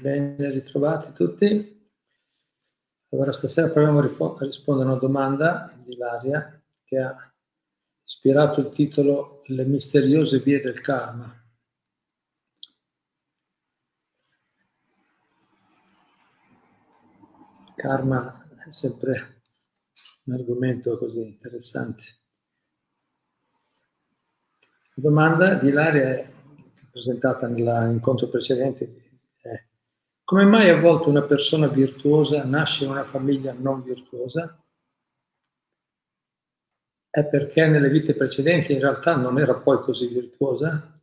ben 0.00 0.36
ritrovati 0.52 1.12
tutti. 1.12 1.74
Allora, 3.10 3.32
stasera 3.32 3.70
proviamo 3.70 4.00
a 4.00 4.44
rispondere 4.44 4.88
a 4.88 4.92
una 4.92 5.00
domanda 5.00 5.72
di 5.82 5.92
Ilaria 5.92 6.62
che 6.84 6.98
ha 6.98 7.34
ispirato 8.04 8.60
il 8.60 8.70
titolo 8.70 9.42
Le 9.46 9.64
misteriose 9.64 10.40
vie 10.40 10.60
del 10.60 10.80
karma. 10.80 11.44
Karma 17.76 18.48
è 18.66 18.72
sempre 18.72 19.42
un 20.24 20.34
argomento 20.34 20.98
così 20.98 21.24
interessante. 21.24 22.02
La 24.94 25.02
domanda 25.02 25.54
di 25.54 25.68
Ilaria 25.68 26.02
è 26.02 26.32
presentata 26.90 27.46
nell'incontro 27.46 28.28
precedente, 28.28 29.05
come 30.26 30.44
mai 30.44 30.70
a 30.70 30.80
volte 30.80 31.08
una 31.08 31.22
persona 31.22 31.68
virtuosa 31.68 32.42
nasce 32.42 32.82
in 32.82 32.90
una 32.90 33.04
famiglia 33.04 33.52
non 33.52 33.84
virtuosa? 33.84 34.60
È 37.08 37.24
perché 37.24 37.68
nelle 37.68 37.88
vite 37.88 38.12
precedenti 38.12 38.72
in 38.72 38.80
realtà 38.80 39.14
non 39.14 39.38
era 39.38 39.54
poi 39.54 39.78
così 39.78 40.08
virtuosa? 40.08 41.00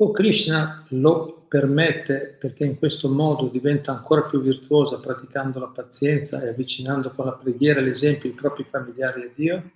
O 0.00 0.10
Krishna 0.10 0.84
lo 0.90 1.46
permette 1.48 2.36
perché 2.38 2.66
in 2.66 2.76
questo 2.76 3.08
modo 3.08 3.48
diventa 3.48 3.92
ancora 3.92 4.28
più 4.28 4.42
virtuosa 4.42 5.00
praticando 5.00 5.58
la 5.58 5.68
pazienza 5.68 6.42
e 6.42 6.48
avvicinando 6.48 7.10
con 7.12 7.24
la 7.24 7.32
preghiera 7.32 7.80
l'esempio 7.80 8.28
i 8.28 8.34
propri 8.34 8.64
familiari 8.64 9.22
a 9.22 9.30
Dio? 9.34 9.70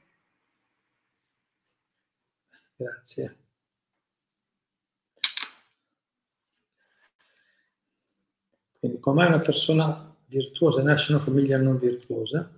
Grazie. 2.77 3.42
Come 9.03 9.27
una 9.27 9.41
persona 9.41 10.17
virtuosa 10.29 10.81
nasce 10.81 11.11
in 11.11 11.17
una 11.17 11.27
famiglia 11.27 11.59
non 11.59 11.77
virtuosa? 11.77 12.49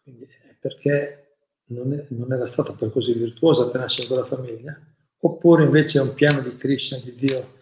Quindi 0.00 0.22
è 0.24 0.54
perché 0.60 1.38
non, 1.70 1.92
è, 1.92 2.06
non 2.10 2.32
era 2.32 2.46
stata 2.46 2.74
poi 2.74 2.92
così 2.92 3.12
virtuosa 3.14 3.68
per 3.68 3.80
nascere 3.80 4.06
in 4.06 4.08
quella 4.12 4.24
famiglia? 4.24 4.80
Oppure 5.18 5.64
invece 5.64 5.98
è 5.98 6.02
un 6.02 6.14
piano 6.14 6.40
di 6.42 6.56
Krishna, 6.56 6.96
di 6.98 7.12
Dio, 7.16 7.54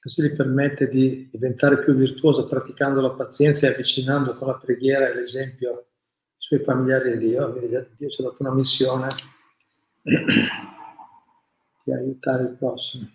così 0.00 0.22
gli 0.22 0.34
permette 0.34 0.88
di 0.88 1.28
diventare 1.30 1.84
più 1.84 1.94
virtuosa 1.94 2.46
praticando 2.46 3.02
la 3.02 3.10
pazienza 3.10 3.66
e 3.66 3.72
avvicinando 3.72 4.34
con 4.34 4.46
la 4.48 4.54
preghiera 4.56 5.10
e 5.10 5.14
l'esempio 5.14 5.72
i 5.72 6.38
suoi 6.38 6.60
familiari 6.60 7.12
a 7.12 7.16
Dio. 7.16 7.52
Dio 7.98 8.08
ci 8.08 8.22
ha 8.22 8.24
dato 8.24 8.36
una 8.38 8.54
missione 8.54 9.08
di 11.84 11.92
aiutare 11.92 12.44
il 12.44 12.56
prossimo. 12.56 13.10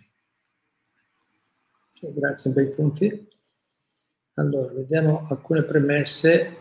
Grazie, 2.00 2.52
bei 2.52 2.70
punti. 2.70 3.28
Allora, 4.34 4.72
vediamo 4.72 5.26
alcune 5.28 5.64
premesse 5.64 6.56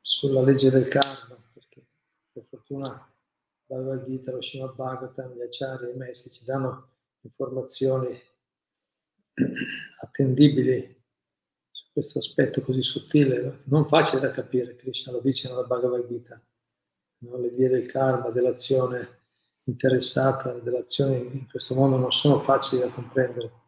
sulla 0.00 0.40
legge 0.40 0.70
del 0.70 0.88
karma, 0.88 1.38
perché 1.52 1.84
per 2.32 2.44
fortuna 2.48 3.06
Bhagavad 3.66 4.06
Gita, 4.06 4.32
lo 4.32 4.40
Srimad 4.40 4.74
Bhagavatam, 4.74 5.34
gli 5.34 5.42
acciari 5.42 5.88
e 5.88 5.92
i 5.92 5.96
maestri 5.96 6.32
ci 6.32 6.44
danno 6.46 6.88
informazioni 7.20 8.18
attendibili 10.00 11.02
su 11.70 11.84
questo 11.92 12.20
aspetto 12.20 12.62
così 12.62 12.82
sottile, 12.82 13.60
non 13.64 13.86
facile 13.86 14.22
da 14.22 14.30
capire, 14.30 14.74
Krishna 14.74 15.12
lo 15.12 15.20
dice 15.20 15.48
nella 15.48 15.64
Bhagavad 15.64 16.06
Gita, 16.06 16.42
no? 17.18 17.36
le 17.36 17.50
vie 17.50 17.68
del 17.68 17.86
karma, 17.86 18.30
dell'azione 18.30 19.18
interessata 19.64 20.54
dell'azione 20.54 21.16
in 21.16 21.46
questo 21.46 21.74
mondo 21.74 21.98
non 21.98 22.10
sono 22.10 22.40
facili 22.40 22.80
da 22.80 22.88
comprendere. 22.88 23.59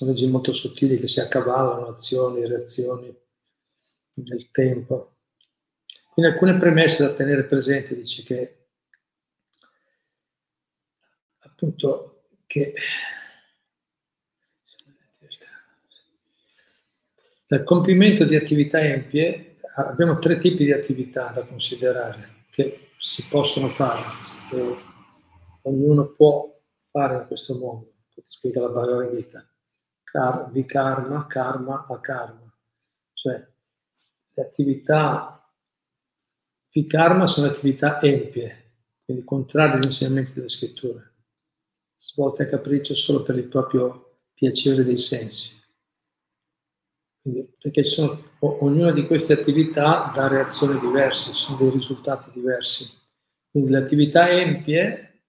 Leggi 0.00 0.26
molto 0.28 0.52
sottili 0.52 0.98
che 0.98 1.06
si 1.06 1.20
accavallano, 1.20 1.86
azioni, 1.86 2.46
reazioni 2.46 3.14
nel 4.14 4.50
tempo. 4.50 5.16
Quindi 6.12 6.32
alcune 6.32 6.58
premesse 6.58 7.02
da 7.02 7.14
tenere 7.14 7.44
presenti 7.44 7.94
dice 7.94 8.22
che 8.22 8.66
appunto 11.40 12.24
che 12.46 12.74
dal 17.46 17.64
compimento 17.64 18.24
di 18.24 18.34
attività 18.36 18.80
empie 18.80 19.58
abbiamo 19.76 20.18
tre 20.18 20.38
tipi 20.38 20.64
di 20.64 20.72
attività 20.72 21.32
da 21.32 21.42
considerare 21.42 22.44
che 22.50 22.90
si 22.98 23.26
possono 23.28 23.68
fare, 23.68 24.02
che 24.50 24.76
ognuno 25.62 26.06
può 26.08 26.58
fare 26.90 27.16
in 27.16 27.26
questo 27.26 27.58
mondo, 27.58 27.92
spiega 28.24 28.60
la 28.62 28.68
Bhagavad 28.68 29.14
Gita. 29.14 29.46
Kar, 30.06 30.50
vikarma, 30.52 31.26
karma, 31.26 31.84
akarma. 31.88 32.52
Cioè, 33.12 33.46
le 34.34 34.42
attività 34.42 35.36
vikarma 36.70 37.26
sono 37.26 37.48
attività 37.48 38.00
empie, 38.00 38.74
quindi 39.04 39.24
contrarie 39.24 39.76
agli 39.76 39.84
insegnamenti 39.84 40.34
delle 40.34 40.48
scritture, 40.48 41.14
svolte 41.96 42.44
a 42.44 42.46
capriccio 42.46 42.94
solo 42.94 43.22
per 43.22 43.36
il 43.36 43.48
proprio 43.48 44.18
piacere 44.34 44.84
dei 44.84 44.98
sensi. 44.98 45.54
Quindi, 47.22 47.50
perché 47.58 47.82
sono, 47.82 48.36
ognuna 48.40 48.92
di 48.92 49.06
queste 49.06 49.32
attività 49.32 50.12
dà 50.14 50.28
reazioni 50.28 50.78
diverse, 50.78 51.32
sono 51.32 51.58
dei 51.58 51.70
risultati 51.70 52.30
diversi. 52.32 52.88
Quindi 53.50 53.70
le 53.70 53.78
attività 53.78 54.30
empie, 54.30 55.22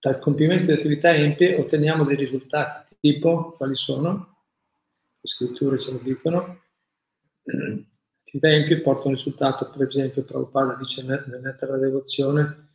dal 0.00 0.18
compimento 0.18 0.66
di 0.66 0.72
attività 0.72 1.14
empie 1.14 1.56
otteniamo 1.56 2.04
dei 2.04 2.16
risultati, 2.16 2.91
tipo 3.02 3.50
quali 3.56 3.74
sono? 3.74 4.44
Le 5.20 5.28
scritture 5.28 5.78
ce 5.80 5.90
lo 5.90 5.98
dicono. 5.98 6.60
Attività 7.42 8.48
empie 8.48 8.80
portano 8.80 9.16
risultato, 9.16 9.68
per 9.70 9.88
esempio 9.88 10.22
Prabhupada 10.22 10.76
dice 10.76 11.02
nel 11.02 11.40
Netta 11.42 11.66
della 11.66 11.78
Devozione, 11.78 12.68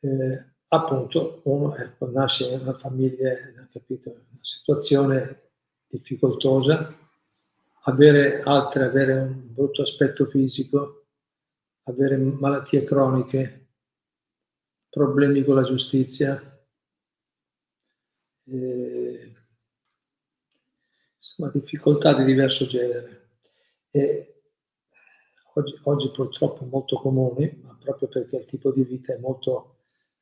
eh, 0.00 0.54
appunto 0.68 1.42
uno 1.44 1.76
ecco, 1.76 2.10
nasce 2.10 2.50
in 2.50 2.60
una 2.60 2.78
famiglia, 2.78 3.30
capito, 3.70 4.10
una 4.10 4.38
situazione 4.40 5.50
difficoltosa, 5.86 6.96
avere 7.82 8.40
altre, 8.40 8.84
avere 8.84 9.12
un 9.12 9.52
brutto 9.52 9.82
aspetto 9.82 10.24
fisico, 10.26 11.08
avere 11.82 12.16
malattie 12.16 12.84
croniche, 12.84 13.68
problemi 14.88 15.44
con 15.44 15.56
la 15.56 15.62
giustizia, 15.62 16.53
eh, 18.46 19.32
insomma 21.18 21.50
difficoltà 21.52 22.14
di 22.14 22.24
diverso 22.24 22.66
genere. 22.66 23.28
E 23.90 24.42
oggi, 25.54 25.78
oggi 25.82 26.10
purtroppo 26.10 26.64
molto 26.64 26.96
comuni, 26.96 27.60
ma 27.62 27.76
proprio 27.80 28.08
perché 28.08 28.36
il 28.36 28.46
tipo 28.46 28.72
di 28.72 28.82
vita 28.84 29.14
è 29.14 29.18
molto... 29.18 29.70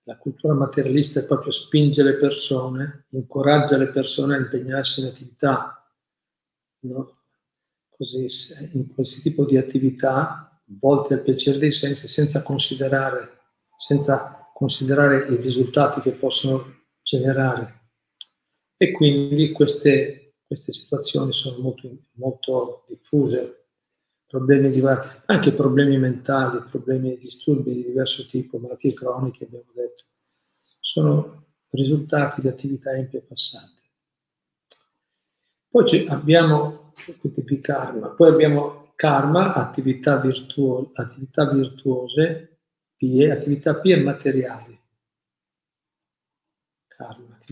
La 0.05 0.16
cultura 0.16 0.53
materialista 0.55 1.21
è 1.21 1.27
proprio 1.27 1.53
spinge 1.53 2.03
le 2.03 2.15
persone, 2.15 3.06
incoraggia 3.11 3.76
le 3.76 3.87
persone 3.87 4.35
a 4.35 4.41
impegnarsi 4.41 5.00
in 5.00 5.06
attività, 5.06 5.88
no? 6.81 7.19
Così, 7.88 8.26
in 8.73 8.93
questo 8.93 9.20
tipo 9.23 9.44
di 9.44 9.56
attività 9.56 10.61
volte 10.81 11.14
al 11.14 11.23
piacere 11.23 11.58
dei 11.58 11.70
sensi 11.70 12.08
senza 12.08 12.43
considerare, 12.43 13.43
senza 13.76 14.50
considerare 14.52 15.29
i 15.29 15.37
risultati 15.37 16.00
che 16.00 16.11
possono 16.11 16.82
generare. 17.02 17.81
E 18.82 18.90
quindi 18.90 19.52
queste, 19.52 20.32
queste 20.44 20.73
situazioni 20.73 21.32
sono 21.32 21.58
molto, 21.58 21.88
molto 22.14 22.84
diffuse, 22.88 23.67
problemi 24.26 24.70
diversi, 24.70 25.20
anche 25.26 25.52
problemi 25.52 25.96
mentali, 25.99 26.64
problemi 26.69 27.11
di 27.11 27.19
disturbi 27.20 27.75
di 27.75 27.84
diverso 27.84 28.26
tipo, 28.26 28.58
malattie 28.58 28.93
croniche 28.93 29.44
abbiamo 29.44 29.70
detto, 29.73 30.02
sono 30.81 31.44
risultati 31.70 32.40
di 32.40 32.49
attività 32.49 32.90
empie 32.90 33.20
passate. 33.20 33.82
Poi 35.69 36.06
abbiamo 36.08 36.93
quindi 37.20 37.61
karma, 37.61 38.08
poi 38.08 38.31
abbiamo 38.31 38.94
karma, 38.96 39.55
attività, 39.55 40.17
virtuo, 40.17 40.90
attività 40.94 41.49
virtuose, 41.49 42.58
pie, 42.96 43.31
attività 43.31 43.76
pie 43.76 43.96
materiali. 43.99 44.76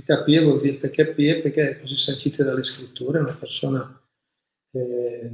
Attività 0.00 0.22
pie 0.22 0.40
vuol 0.40 0.60
dire 0.62 0.76
perché 0.76 1.12
pie? 1.12 1.42
Perché 1.42 1.78
così 1.78 1.94
sancita 1.94 2.42
dalle 2.42 2.62
scritture, 2.62 3.18
una 3.18 3.34
persona, 3.34 4.02
eh, 4.70 5.30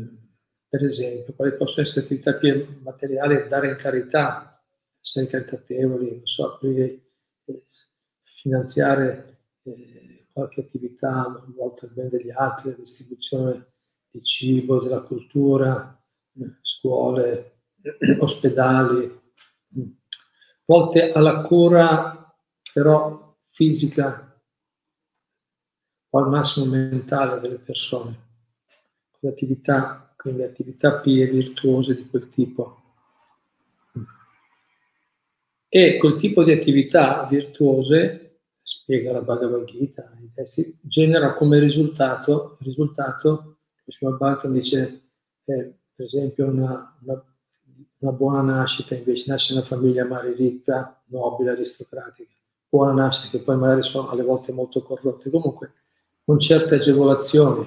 per 0.69 0.85
esempio, 0.85 1.35
quali 1.35 1.55
possono 1.55 1.87
essere 1.87 2.05
attività 2.05 2.35
pie 2.35 2.67
materiali? 2.83 3.47
Dare 3.47 3.69
in 3.69 3.77
carità, 3.77 4.61
essere 5.01 5.29
caritatevoli, 5.29 6.11
non 6.11 6.27
so, 6.27 6.55
aprire, 6.55 7.01
eh, 7.45 7.67
finanziare 8.43 9.39
eh, 9.63 10.27
qualche 10.33 10.63
attività 10.63 11.45
volta 11.55 11.87
al 11.87 11.93
bene 11.93 12.09
degli 12.09 12.31
altri, 12.33 12.71
la 12.71 12.77
distribuzione 12.77 13.67
di 14.11 14.21
cibo, 14.21 14.81
della 14.81 15.03
cultura, 15.03 15.97
eh, 16.41 16.57
scuole, 16.61 17.59
ospedali, 18.19 19.21
volte 20.65 21.13
alla 21.13 21.43
cura 21.43 22.37
però 22.73 23.37
fisica 23.51 24.26
o 26.11 26.19
al 26.19 26.29
massimo 26.29 26.67
mentale 26.67 27.41
delle 27.41 27.57
persone, 27.57 28.19
con 29.21 29.35
quindi 30.17 30.43
attività 30.43 30.99
pie 30.99 31.27
virtuose 31.27 31.97
di 31.97 32.09
quel 32.09 32.31
tipo. 32.31 32.81
E 35.69 35.99
quel 35.99 36.17
tipo 36.17 36.43
di 36.43 36.53
attività 36.53 37.27
virtuose, 37.29 38.39
spiega 38.63 39.13
la 39.13 39.21
Bhagavad 39.21 39.65
Gita, 39.65 40.11
testi, 40.35 40.79
genera 40.81 41.35
come 41.35 41.59
risultato, 41.59 42.57
risultato 42.61 43.59
Krishna 43.83 44.11
Bhattan 44.11 44.53
dice, 44.53 45.03
eh, 45.45 45.75
per 45.95 46.07
esempio, 46.07 46.47
una, 46.47 46.97
una 47.03 47.25
una 47.99 48.13
buona 48.13 48.41
nascita 48.43 48.95
invece 48.95 49.25
nasce 49.27 49.55
una 49.55 49.63
famiglia 49.63 50.05
magari 50.05 50.35
ricca, 50.35 51.03
nobile, 51.07 51.51
aristocratica, 51.51 52.31
buona 52.69 52.93
nascita 52.93 53.39
che 53.39 53.43
poi 53.43 53.57
magari 53.57 53.83
sono 53.83 54.11
alle 54.11 54.23
volte 54.23 54.53
molto 54.53 54.83
corrotte, 54.83 55.31
comunque 55.31 55.73
con 56.27 56.41
certe 56.41 56.75
agevolazioni, 56.75 57.65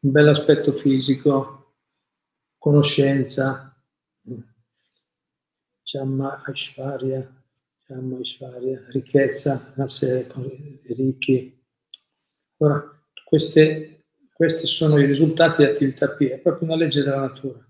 un 0.00 0.10
bel 0.10 0.26
aspetto 0.26 0.72
fisico, 0.72 1.76
conoscenza, 2.58 3.80
Chamma 5.84 6.42
Aishvarya, 6.44 7.42
Chamma 7.86 8.18
ricchezza, 8.88 9.72
essere 9.76 10.26
ricchi. 10.88 11.64
Allora, 12.58 13.00
queste, 13.24 14.06
questi 14.32 14.66
sono 14.66 14.98
i 14.98 15.06
risultati 15.06 15.62
di 15.62 15.70
attività 15.70 16.08
P, 16.08 16.26
è 16.26 16.38
proprio 16.38 16.66
una 16.66 16.76
legge 16.76 17.04
della 17.04 17.20
natura 17.20 17.64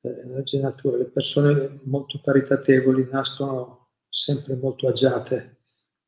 eh, 0.00 0.58
natura, 0.58 0.96
le 0.96 1.04
persone 1.04 1.78
molto 1.84 2.20
caritatevoli 2.20 3.08
nascono 3.08 3.90
sempre 4.08 4.56
molto 4.56 4.88
agiate 4.88 5.59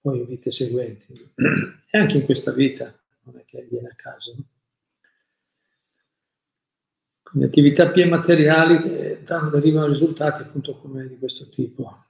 poi 0.03 0.19
in 0.19 0.27
vite 0.27 0.51
seguenti 0.51 1.33
e 1.91 1.99
anche 1.99 2.17
in 2.19 2.25
questa 2.25 2.53
vita 2.53 2.93
non 3.23 3.39
è 3.39 3.45
che 3.45 3.67
viene 3.71 3.89
a 3.89 3.95
caso. 3.95 4.35
Quindi 7.23 7.49
attività 7.49 7.89
più 7.89 8.07
materiali 8.09 8.83
eh, 8.83 9.25
derivano 9.51 9.87
risultati 9.87 10.43
appunto 10.43 10.77
come 10.77 11.07
di 11.07 11.17
questo 11.17 11.49
tipo. 11.49 12.05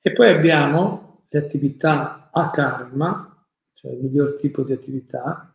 E 0.00 0.12
poi 0.12 0.30
abbiamo 0.30 1.26
le 1.28 1.38
attività 1.40 2.30
a 2.32 2.48
karma, 2.50 3.46
cioè 3.74 3.90
il 3.90 3.98
miglior 3.98 4.38
tipo 4.40 4.62
di 4.62 4.72
attività, 4.72 5.52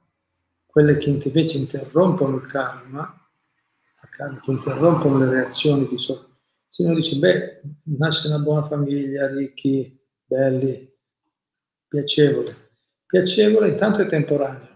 quelle 0.66 0.98
che 0.98 1.10
invece 1.10 1.58
interrompono 1.58 2.36
il 2.36 2.46
karma, 2.48 3.28
che 4.16 4.52
interrompono 4.52 5.18
le 5.20 5.30
reazioni 5.30 5.88
di 5.88 5.98
sopra. 5.98 6.34
Se 6.68 6.84
uno 6.84 6.96
dice, 6.96 7.18
beh, 7.18 7.62
nasce 7.98 8.28
una 8.28 8.40
buona 8.40 8.68
famiglia, 8.68 9.34
ricchi, 9.34 9.98
belli, 10.36 10.94
piacevole. 11.88 12.74
Piacevole 13.06 13.70
intanto 13.70 14.02
è 14.02 14.08
temporaneo. 14.08 14.74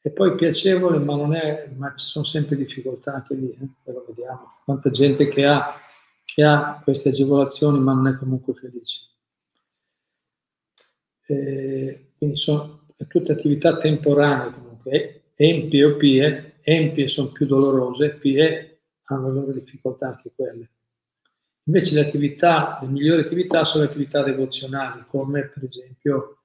E 0.00 0.10
poi 0.10 0.34
piacevole, 0.34 0.98
ma 0.98 1.16
non 1.16 1.34
è, 1.34 1.70
ma 1.74 1.94
ci 1.96 2.06
sono 2.06 2.24
sempre 2.24 2.56
difficoltà 2.56 3.14
anche 3.14 3.34
lì, 3.34 3.50
eh? 3.50 3.92
lo 3.92 4.04
vediamo. 4.06 4.60
Quanta 4.64 4.90
gente 4.90 5.28
che 5.28 5.46
ha, 5.46 5.74
che 6.24 6.44
ha 6.44 6.80
queste 6.84 7.08
agevolazioni, 7.08 7.80
ma 7.80 7.94
non 7.94 8.08
è 8.08 8.16
comunque 8.16 8.54
felice. 8.54 9.06
E 11.26 12.12
quindi 12.16 12.36
sono 12.36 12.86
tutte 13.08 13.32
attività 13.32 13.76
temporanee 13.78 14.52
comunque, 14.52 15.32
empie 15.34 15.84
o 15.84 15.96
pie, 15.96 16.58
empie 16.62 17.08
sono 17.08 17.32
più 17.32 17.46
dolorose, 17.46 18.14
pie 18.14 18.80
hanno 19.04 19.28
le 19.28 19.34
loro 19.34 19.52
difficoltà 19.52 20.08
anche 20.08 20.32
quelle. 20.34 20.70
Invece 21.68 21.96
le 21.96 22.08
attività, 22.08 22.78
le 22.80 22.88
migliori 22.88 23.20
attività 23.20 23.62
sono 23.62 23.84
le 23.84 23.90
attività 23.90 24.22
devozionali, 24.22 25.04
come 25.06 25.48
per 25.48 25.64
esempio 25.64 26.44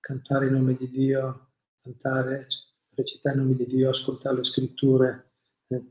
cantare 0.00 0.48
in 0.48 0.54
nome 0.54 0.76
di 0.76 0.90
Dio, 0.90 1.50
cantare, 1.80 2.48
recitare 2.96 3.36
in 3.36 3.42
nome 3.42 3.54
di 3.54 3.66
Dio, 3.66 3.90
ascoltare 3.90 4.38
le 4.38 4.44
scritture, 4.44 5.30
eh, 5.68 5.84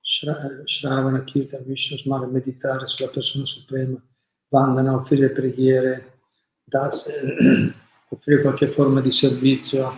Shravana, 0.00 1.24
Kirtan, 1.24 1.64
Vishnu, 1.64 1.96
Smara, 1.96 2.26
meditare 2.28 2.86
sulla 2.86 3.08
persona 3.08 3.44
suprema, 3.44 4.00
Vandana, 4.50 4.94
offrire 4.94 5.30
preghiere, 5.30 6.20
das, 6.62 7.10
offrire 8.08 8.40
qualche 8.40 8.68
forma 8.68 9.00
di 9.00 9.10
servizio 9.10 9.92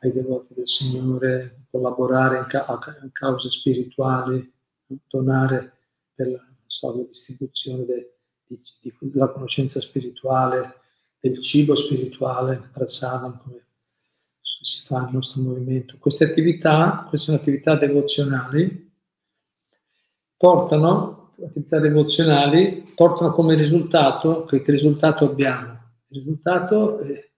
ai 0.00 0.12
devoti 0.12 0.52
del 0.52 0.68
Signore, 0.68 1.64
collaborare 1.70 2.36
in, 2.36 2.44
ca- 2.48 2.66
in 3.00 3.12
cause 3.12 3.48
spirituali, 3.48 4.52
donare 5.08 5.72
per 6.14 6.28
la, 6.28 6.51
so, 6.90 6.96
la 6.96 7.04
distribuzione 7.04 7.84
de, 7.84 8.14
di, 8.46 8.60
di, 8.80 8.94
della 9.00 9.28
conoscenza 9.28 9.80
spirituale, 9.80 10.80
del 11.20 11.40
cibo 11.40 11.76
spirituale, 11.76 12.70
prasadam, 12.72 13.38
come 13.42 13.66
si 14.40 14.84
fa 14.84 15.02
nel 15.02 15.14
nostro 15.14 15.42
movimento. 15.42 15.96
Queste 15.98 16.24
attività, 16.24 17.06
queste 17.08 17.26
sono 17.26 17.38
attività 17.38 17.76
devozionali, 17.76 18.92
portano, 20.36 21.34
attività 21.44 21.78
devozionali, 21.78 22.92
portano 22.94 23.32
come 23.32 23.54
risultato, 23.54 24.44
che, 24.44 24.62
che 24.62 24.72
risultato 24.72 25.24
abbiamo? 25.24 25.70
Il 26.08 26.18
risultato 26.18 26.98
è 26.98 27.30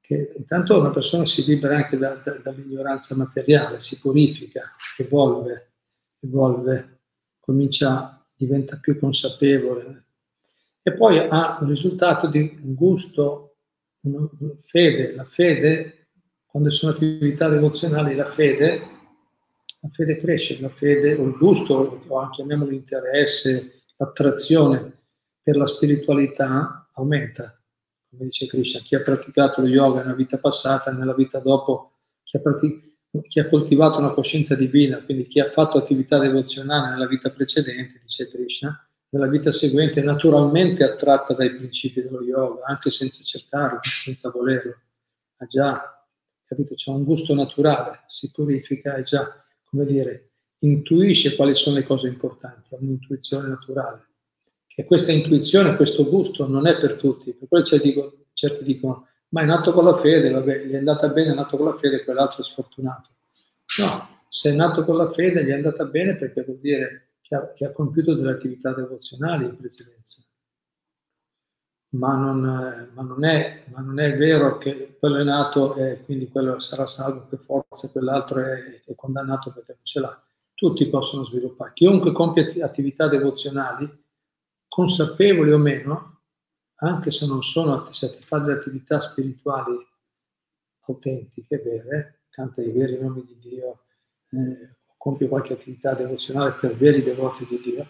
che 0.00 0.32
intanto 0.36 0.78
una 0.78 0.90
persona 0.90 1.26
si 1.26 1.44
libera 1.44 1.76
anche 1.76 1.96
da, 1.96 2.14
da, 2.14 2.38
dall'ignoranza 2.38 3.16
materiale, 3.16 3.80
si 3.80 3.98
purifica, 3.98 4.62
evolve, 4.98 5.72
evolve, 6.20 7.00
comincia, 7.40 8.15
diventa 8.36 8.76
più 8.76 8.98
consapevole 8.98 10.04
e 10.82 10.92
poi 10.92 11.18
ha 11.18 11.58
un 11.60 11.68
risultato 11.68 12.28
di 12.28 12.58
gusto, 12.62 13.56
fede. 14.66 15.14
La 15.14 15.24
fede, 15.24 16.08
quando 16.46 16.70
sono 16.70 16.92
attività 16.92 17.48
devozionali, 17.48 18.14
la 18.14 18.26
fede, 18.26 18.80
la 19.80 19.88
fede 19.90 20.16
cresce, 20.16 20.60
la 20.60 20.68
fede 20.68 21.14
o 21.14 21.24
il 21.24 21.36
gusto, 21.36 22.02
o 22.06 22.30
chiamiamolo 22.30 22.70
l'interesse, 22.70 23.82
l'attrazione 23.96 24.92
per 25.42 25.56
la 25.56 25.66
spiritualità 25.66 26.88
aumenta 26.94 27.56
come 28.16 28.24
dice 28.24 28.46
Krishna, 28.46 28.80
chi 28.80 28.94
ha 28.94 29.02
praticato 29.02 29.60
lo 29.60 29.66
yoga 29.66 30.00
nella 30.00 30.14
vita 30.14 30.38
passata, 30.38 30.90
nella 30.90 31.14
vita 31.14 31.38
dopo, 31.38 31.98
chi 32.22 32.36
ha, 32.36 32.40
pratic- 32.40 32.85
chi 33.22 33.40
ha 33.40 33.48
coltivato 33.48 33.98
una 33.98 34.12
coscienza 34.12 34.54
divina, 34.54 35.02
quindi 35.02 35.26
chi 35.26 35.40
ha 35.40 35.50
fatto 35.50 35.78
attività 35.78 36.18
devozionale 36.18 36.90
nella 36.90 37.06
vita 37.06 37.30
precedente, 37.30 38.00
dice 38.02 38.28
Krishna, 38.28 38.88
nella 39.10 39.28
vita 39.28 39.52
seguente 39.52 40.00
è 40.00 40.04
naturalmente 40.04 40.84
attratta 40.84 41.34
dai 41.34 41.54
principi 41.54 42.02
dello 42.02 42.22
yoga, 42.22 42.64
anche 42.66 42.90
senza 42.90 43.22
cercarlo, 43.22 43.78
senza 43.82 44.30
volerlo. 44.30 44.76
Ha 45.36 45.46
già, 45.46 46.06
capito, 46.44 46.74
c'è 46.74 46.90
un 46.90 47.04
gusto 47.04 47.34
naturale, 47.34 48.04
si 48.08 48.30
purifica 48.30 48.96
e 48.96 49.02
già, 49.02 49.44
come 49.64 49.86
dire, 49.86 50.30
intuisce 50.60 51.36
quali 51.36 51.54
sono 51.54 51.76
le 51.76 51.84
cose 51.84 52.08
importanti, 52.08 52.74
ha 52.74 52.78
un'intuizione 52.80 53.48
naturale. 53.48 54.08
E 54.74 54.84
questa 54.84 55.12
intuizione, 55.12 55.76
questo 55.76 56.06
gusto 56.06 56.46
non 56.46 56.66
è 56.66 56.78
per 56.78 56.96
tutti, 56.96 57.32
per 57.32 57.48
quello 57.48 57.64
certi 57.64 58.64
dicono, 58.64 59.08
ma 59.28 59.42
è 59.42 59.44
nato 59.44 59.72
con 59.72 59.84
la 59.84 59.96
fede, 59.96 60.30
vabbè, 60.30 60.64
gli 60.64 60.72
è 60.72 60.76
andata 60.76 61.08
bene, 61.08 61.32
è 61.32 61.34
nato 61.34 61.56
con 61.56 61.66
la 61.66 61.76
fede, 61.76 62.04
quell'altro 62.04 62.42
è 62.42 62.44
sfortunato. 62.44 63.10
No, 63.78 64.22
se 64.28 64.50
è 64.50 64.54
nato 64.54 64.84
con 64.84 64.96
la 64.96 65.10
fede 65.10 65.44
gli 65.44 65.48
è 65.48 65.54
andata 65.54 65.84
bene 65.84 66.16
perché 66.16 66.44
vuol 66.44 66.58
dire 66.58 67.14
che 67.20 67.34
ha, 67.34 67.52
che 67.52 67.64
ha 67.64 67.72
compiuto 67.72 68.14
delle 68.14 68.32
attività 68.32 68.72
devozionali 68.72 69.44
in 69.44 69.56
precedenza. 69.56 70.22
Ma 71.90 72.14
non, 72.14 72.90
ma, 72.92 73.02
non 73.02 73.24
è, 73.24 73.64
ma 73.72 73.80
non, 73.80 73.98
è, 73.98 74.16
vero 74.16 74.58
che 74.58 74.96
quello 74.98 75.18
è 75.18 75.24
nato 75.24 75.76
e 75.76 76.02
quindi 76.04 76.28
quello 76.28 76.58
sarà 76.60 76.84
salvo 76.84 77.26
per 77.28 77.38
forza 77.38 77.88
quell'altro 77.90 78.40
è, 78.40 78.82
è 78.84 78.94
condannato 78.94 79.50
perché 79.50 79.72
non 79.72 79.84
ce 79.84 80.00
l'ha. 80.00 80.22
Tutti 80.54 80.86
possono 80.88 81.24
sviluppare. 81.24 81.72
Chiunque 81.74 82.12
compie 82.12 82.62
attività 82.62 83.08
devozionali 83.08 84.04
consapevoli 84.68 85.52
o 85.52 85.58
meno, 85.58 86.15
anche 86.76 87.10
se 87.10 87.26
non 87.26 87.42
sono, 87.42 87.90
se 87.92 88.08
fa 88.08 88.38
delle 88.38 88.58
attività 88.58 89.00
spirituali 89.00 89.74
autentiche, 90.86 91.58
vere, 91.58 92.20
canta 92.30 92.62
i 92.62 92.70
veri 92.70 92.98
nomi 93.00 93.24
di 93.24 93.38
Dio, 93.40 93.84
eh, 94.30 94.76
compie 94.96 95.28
qualche 95.28 95.54
attività 95.54 95.94
devozionale 95.94 96.52
per 96.52 96.76
veri 96.76 97.02
devoti 97.02 97.46
di 97.46 97.60
Dio, 97.60 97.86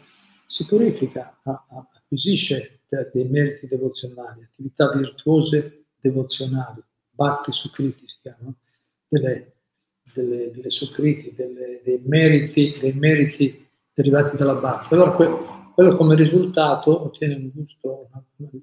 si 0.47 0.64
purifica, 0.66 1.40
acquisisce 1.43 2.81
dei 3.12 3.25
meriti 3.25 3.66
devozionali, 3.66 4.45
attività 4.45 4.93
virtuose 4.93 5.87
devozionali, 5.99 6.81
batti 7.11 7.52
sucriti 7.52 8.07
si 8.07 8.16
chiamano, 8.23 8.55
delle, 9.09 9.55
delle, 10.12 10.50
delle 10.52 10.71
sucriti, 10.71 11.35
delle, 11.35 11.81
dei, 11.83 12.00
meriti, 12.05 12.76
dei 12.78 12.93
meriti 12.93 13.66
derivati 13.93 14.37
dalla 14.37 14.55
batti. 14.55 14.95
Allora 14.95 15.12
que, 15.12 15.56
quello 15.76 15.95
come 15.95 16.14
risultato 16.14 17.02
ottiene 17.04 17.35
un 17.35 17.50
gusto, 17.52 18.09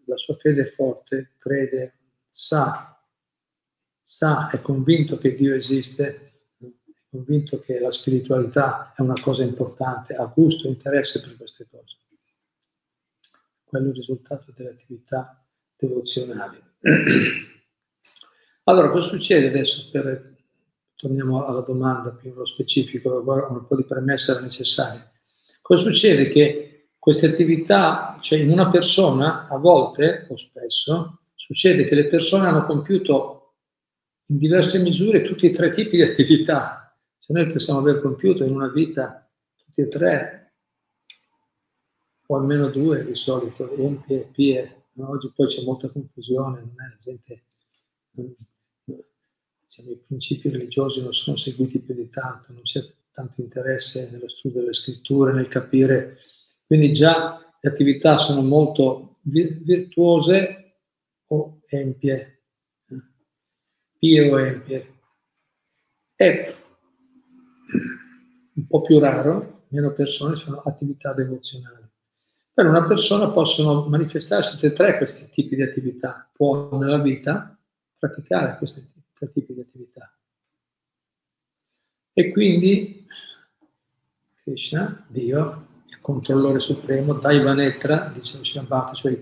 la 0.05 0.17
sua 0.17 0.33
fede 0.33 0.63
è 0.63 0.65
forte, 0.65 1.33
crede, 1.37 1.93
sa, 2.27 2.99
sa, 4.01 4.49
è 4.49 4.59
convinto 4.63 5.19
che 5.19 5.35
Dio 5.35 5.53
esiste, 5.53 6.45
è 6.57 6.71
convinto 7.11 7.59
che 7.59 7.77
la 7.77 7.91
spiritualità 7.91 8.93
è 8.97 9.01
una 9.01 9.13
cosa 9.21 9.43
importante, 9.43 10.15
ha 10.15 10.25
gusto, 10.25 10.67
interesse 10.67 11.21
per 11.21 11.37
queste 11.37 11.67
cose. 11.69 11.97
Quello 13.63 13.85
è 13.85 13.89
il 13.89 13.95
risultato 13.95 14.51
delle 14.55 14.69
attività 14.69 15.45
devozionali. 15.77 16.59
Allora, 18.65 18.89
cosa 18.89 19.09
succede 19.09 19.49
adesso? 19.49 19.89
Per, 19.91 20.35
torniamo 20.95 21.45
alla 21.45 21.59
domanda 21.59 22.11
più 22.11 22.29
nello 22.29 22.45
specifico, 22.45 23.19
un 23.19 23.67
po' 23.67 23.75
di 23.75 23.83
premessa 23.83 24.31
era 24.31 24.41
necessaria. 24.41 25.11
Cosa 25.61 25.83
succede? 25.83 26.29
Che 26.29 26.72
queste 27.03 27.25
attività, 27.25 28.17
cioè 28.21 28.39
in 28.39 28.49
una 28.49 28.69
persona, 28.69 29.49
a 29.49 29.57
volte 29.57 30.25
o 30.29 30.37
spesso, 30.37 31.23
succede 31.35 31.83
che 31.83 31.95
le 31.95 32.07
persone 32.07 32.47
hanno 32.47 32.63
compiuto 32.63 33.55
in 34.27 34.37
diverse 34.37 34.79
misure 34.79 35.23
tutti 35.23 35.47
e 35.47 35.51
tre 35.51 35.73
tipi 35.73 35.97
di 35.97 36.01
attività. 36.01 36.97
Se 37.19 37.33
noi 37.33 37.51
possiamo 37.51 37.79
aver 37.79 37.99
compiuto 37.99 38.45
in 38.45 38.55
una 38.55 38.69
vita 38.69 39.29
tutti 39.53 39.81
e 39.81 39.89
tre, 39.89 40.53
o 42.25 42.37
almeno 42.37 42.69
due 42.69 43.03
di 43.03 43.15
solito, 43.15 43.75
empie 43.75 44.29
pie, 44.31 44.85
no? 44.93 45.09
oggi 45.09 45.29
poi 45.35 45.47
c'è 45.47 45.61
molta 45.63 45.89
confusione, 45.89 46.61
non 46.61 46.75
è 46.77 46.87
la 46.87 46.97
gente 47.01 47.43
diciamo, 48.13 49.89
i 49.89 50.01
principi 50.07 50.47
religiosi 50.47 51.01
non 51.01 51.13
sono 51.13 51.35
seguiti 51.35 51.79
più 51.79 51.95
di 51.95 52.09
tanto, 52.09 52.53
non 52.53 52.61
c'è 52.61 52.79
tanto 53.11 53.41
interesse 53.41 54.09
nello 54.09 54.29
studio 54.29 54.61
delle 54.61 54.71
scritture, 54.71 55.33
nel 55.33 55.49
capire. 55.49 56.19
Quindi 56.73 56.91
già 56.91 57.39
le 57.59 57.69
attività 57.69 58.17
sono 58.17 58.41
molto 58.41 59.17
virtuose 59.21 60.77
o 61.27 61.59
empie, 61.67 62.45
pie 63.99 64.31
o 64.31 64.39
empie. 64.39 64.93
È 66.15 66.55
un 68.55 68.65
po' 68.65 68.81
più 68.81 68.97
raro, 68.97 69.65
meno 69.67 69.91
persone 69.91 70.35
fanno 70.37 70.61
attività 70.61 71.13
devozionali. 71.13 71.87
Per 72.51 72.65
una 72.65 72.87
persona 72.87 73.29
possono 73.29 73.87
manifestarsi 73.87 74.53
tutti 74.53 74.65
e 74.65 74.73
tre 74.73 74.97
questi 74.97 75.29
tipi 75.29 75.55
di 75.55 75.61
attività. 75.61 76.27
Può 76.33 76.75
nella 76.79 76.99
vita 76.99 77.55
praticare 77.99 78.57
questi 78.57 78.91
tre 79.13 79.31
tipi 79.31 79.53
di 79.53 79.59
attività. 79.59 80.11
E 82.13 82.31
quindi 82.31 83.05
Krishna, 84.41 85.05
Dio, 85.07 85.67
controllore 86.03 86.59
supremo, 86.59 87.13
Daivanetra, 87.13 88.11
dice 88.13 88.43
Shabbat, 88.43 88.93
cioè 88.93 89.17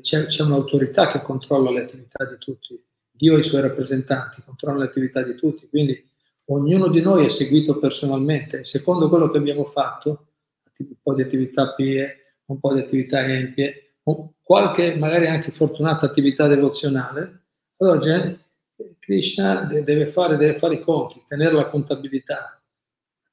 c'è, 0.00 0.26
c'è, 0.26 0.44
un'autorità 0.44 1.08
che 1.08 1.20
controlla 1.20 1.72
le 1.72 1.82
attività 1.82 2.24
di 2.24 2.36
tutti, 2.38 2.80
Dio 3.10 3.36
e 3.36 3.40
i 3.40 3.42
suoi 3.42 3.62
rappresentanti 3.62 4.42
controllano 4.44 4.82
le 4.84 4.88
attività 4.88 5.22
di 5.22 5.34
tutti, 5.34 5.68
quindi 5.68 6.08
ognuno 6.46 6.86
di 6.86 7.00
noi 7.00 7.24
è 7.24 7.28
seguito 7.28 7.78
personalmente 7.78 8.64
secondo 8.64 9.08
quello 9.08 9.28
che 9.28 9.38
abbiamo 9.38 9.64
fatto, 9.64 10.28
un 10.76 10.94
po' 11.02 11.14
di 11.14 11.22
attività 11.22 11.74
pie, 11.74 12.36
un 12.46 12.60
po' 12.60 12.72
di 12.74 12.80
attività 12.80 13.24
empie, 13.24 13.96
qualche 14.40 14.94
magari 14.94 15.26
anche 15.26 15.50
fortunata 15.50 16.06
attività 16.06 16.46
devozionale, 16.46 17.46
allora 17.78 17.98
Krishna 19.00 19.62
deve 19.62 20.06
fare, 20.06 20.36
deve 20.36 20.58
fare 20.58 20.74
i 20.74 20.80
conti, 20.80 21.24
tenere 21.26 21.54
la 21.54 21.68
contabilità. 21.68 22.62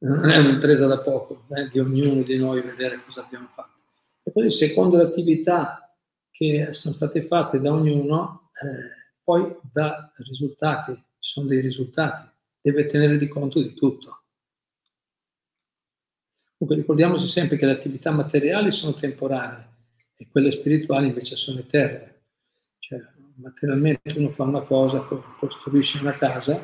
Non 0.04 0.30
è 0.30 0.38
un'impresa 0.38 0.88
da 0.88 1.00
poco, 1.00 1.46
eh, 1.56 1.70
di 1.70 1.78
ognuno 1.78 2.24
di 2.24 2.36
noi 2.36 2.62
vedere 2.62 3.04
cosa 3.06 3.24
abbiamo 3.24 3.50
fatto. 3.54 3.78
E 4.24 4.32
così, 4.32 4.50
secondo 4.50 4.98
le 4.98 5.04
attività 5.04 5.96
che 6.32 6.74
sono 6.74 6.96
state 6.96 7.28
fatte 7.28 7.60
da 7.60 7.72
ognuno, 7.72 8.50
eh, 8.54 9.14
poi 9.24 9.56
dà 9.72 10.12
risultati, 10.18 10.94
ci 11.20 11.32
sono 11.32 11.48
dei 11.48 11.62
risultati, 11.62 12.28
deve 12.62 12.88
tenere 12.88 13.20
di 13.20 13.28
conto 13.28 13.62
di 13.62 13.76
tutto. 13.76 14.24
Comunque 16.58 16.82
ricordiamoci 16.82 17.28
sempre 17.28 17.58
che 17.58 17.68
le 17.68 17.74
attività 17.74 18.10
materiali 18.10 18.72
sono 18.72 18.94
temporanee 18.94 19.70
e 20.16 20.28
quelle 20.32 20.50
spirituali 20.50 21.08
invece 21.08 21.36
sono 21.36 21.60
eterne. 21.60 22.24
Cioè, 22.80 23.00
materialmente 23.36 24.14
uno 24.18 24.32
fa 24.32 24.44
una 24.44 24.62
cosa, 24.62 25.02
costruisce 25.38 26.00
una 26.00 26.18
casa, 26.18 26.60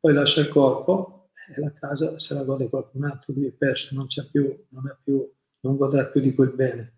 poi 0.00 0.12
lascia 0.12 0.40
il 0.40 0.48
corpo 0.48 1.21
la 1.56 1.72
casa 1.72 2.18
se 2.18 2.34
la 2.34 2.44
gode 2.44 2.68
qualcun 2.68 3.04
altro, 3.04 3.32
lui 3.32 3.46
è 3.46 3.52
perso, 3.52 3.94
non 3.94 4.06
c'è 4.06 4.24
più, 4.30 4.64
non, 4.70 4.96
più, 5.02 5.30
non 5.60 5.76
godrà 5.76 6.06
più 6.06 6.20
di 6.20 6.34
quel 6.34 6.50
bene, 6.50 6.92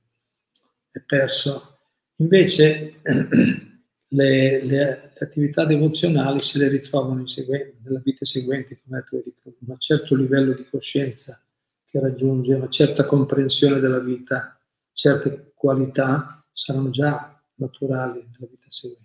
è 0.91 1.01
perso. 1.01 1.79
Invece 2.17 3.01
le, 4.09 4.65
le, 4.65 5.13
attività 5.19 5.65
devozionali 5.65 6.41
se 6.41 6.59
le 6.59 6.69
ritrovano 6.69 7.27
seguen- 7.27 7.79
nella 7.83 8.01
vita 8.03 8.25
seguente, 8.25 8.81
come 8.85 9.05
detto, 9.11 9.57
un 9.67 9.79
certo 9.79 10.15
livello 10.15 10.53
di 10.53 10.67
coscienza 10.69 11.41
che 11.85 12.01
raggiunge, 12.01 12.55
una 12.55 12.69
certa 12.69 13.05
comprensione 13.07 13.81
della 13.81 14.01
vita, 14.01 14.59
certe 14.93 15.53
qualità 15.55 16.45
saranno 16.53 16.91
già 16.91 17.43
naturali 17.55 18.21
nella 18.21 18.51
vita 18.51 18.67
seguente. 18.69 19.03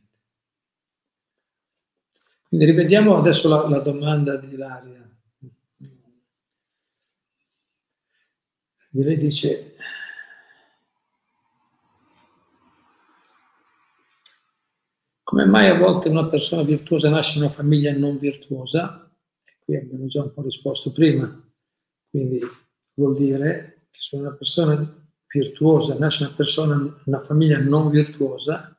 Quindi 2.48 2.66
rivediamo 2.66 3.16
adesso 3.16 3.48
la, 3.48 3.68
la 3.68 3.80
domanda 3.80 4.36
di 4.38 4.54
Ilaria. 4.54 5.09
Lei 8.92 9.18
dice, 9.18 9.76
come 15.22 15.46
mai 15.46 15.68
a 15.68 15.78
volte 15.78 16.10
una 16.10 16.26
persona 16.26 16.64
virtuosa 16.64 17.08
nasce 17.10 17.38
in 17.38 17.44
una 17.44 17.54
famiglia 17.54 17.94
non 17.94 18.18
virtuosa? 18.18 19.08
E 19.46 19.58
qui 19.64 19.76
abbiamo 19.76 20.08
già 20.08 20.24
un 20.24 20.34
po' 20.34 20.42
risposto 20.42 20.92
prima. 20.92 21.32
Quindi 22.10 22.42
vuol 22.96 23.16
dire 23.16 23.86
che 23.92 24.00
se 24.00 24.16
una 24.16 24.32
persona 24.32 24.76
virtuosa, 25.28 25.96
nasce 26.00 26.24
una 26.24 26.34
persona, 26.36 27.02
una 27.06 27.22
famiglia 27.22 27.60
non 27.60 27.92
virtuosa, 27.92 28.76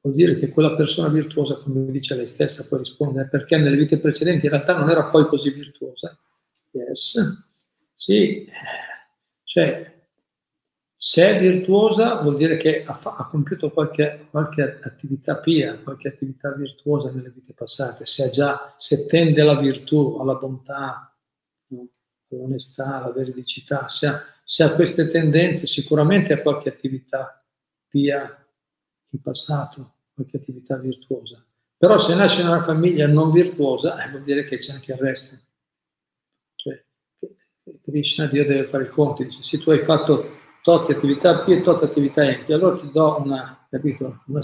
vuol 0.00 0.14
dire 0.14 0.38
che 0.38 0.50
quella 0.50 0.76
persona 0.76 1.08
virtuosa, 1.08 1.56
come 1.56 1.90
dice 1.90 2.14
lei 2.14 2.28
stessa, 2.28 2.64
poi 2.68 2.78
risponde 2.78 3.26
perché 3.26 3.56
nelle 3.56 3.76
vite 3.76 3.98
precedenti 3.98 4.46
in 4.46 4.52
realtà 4.52 4.78
non 4.78 4.88
era 4.88 5.06
poi 5.06 5.26
così 5.26 5.50
virtuosa. 5.50 6.16
Yes. 6.70 7.44
Sì, 7.92 8.46
cioè 9.58 9.96
se 10.94 11.36
è 11.36 11.40
virtuosa 11.40 12.20
vuol 12.20 12.36
dire 12.36 12.56
che 12.56 12.84
ha, 12.84 13.00
ha 13.02 13.28
compiuto 13.28 13.70
qualche, 13.70 14.26
qualche, 14.30 14.78
attività 14.82 15.36
pia, 15.36 15.78
qualche 15.78 16.08
attività 16.08 16.52
virtuosa 16.52 17.10
nelle 17.10 17.30
vite 17.30 17.54
passate, 17.54 18.04
se, 18.04 18.30
già, 18.30 18.74
se 18.76 19.06
tende 19.06 19.40
alla 19.40 19.56
virtù, 19.56 20.16
alla 20.20 20.34
bontà, 20.34 21.12
all'onestà, 22.30 23.02
alla 23.02 23.12
veridicità, 23.12 23.88
se 23.88 24.06
ha, 24.06 24.22
se 24.44 24.62
ha 24.62 24.72
queste 24.72 25.10
tendenze 25.10 25.66
sicuramente 25.66 26.32
ha 26.32 26.42
qualche 26.42 26.68
attività 26.68 27.44
pia 27.88 28.46
in 29.10 29.20
passato, 29.20 29.94
qualche 30.14 30.36
attività 30.36 30.76
virtuosa. 30.76 31.44
Però 31.76 31.98
se 31.98 32.14
nasce 32.16 32.42
in 32.42 32.48
una 32.48 32.62
famiglia 32.62 33.06
non 33.06 33.30
virtuosa, 33.30 34.04
eh, 34.04 34.10
vuol 34.10 34.22
dire 34.22 34.44
che 34.44 34.58
c'è 34.58 34.72
anche 34.72 34.92
il 34.92 34.98
resto. 34.98 35.47
Krishna, 37.90 38.26
Dio 38.26 38.46
deve 38.46 38.68
fare 38.68 38.84
il 38.84 38.90
conto, 38.90 39.22
dice, 39.22 39.42
se 39.42 39.58
tu 39.58 39.70
hai 39.70 39.84
fatto 39.84 40.36
tot 40.62 40.90
attività 40.90 41.42
pie 41.42 41.58
e 41.58 41.60
tot 41.60 41.82
attività 41.82 42.22
empie, 42.22 42.54
allora 42.54 42.78
ti 42.78 42.90
do 42.90 43.20
una, 43.22 43.66
capito, 43.70 44.22
una, 44.26 44.40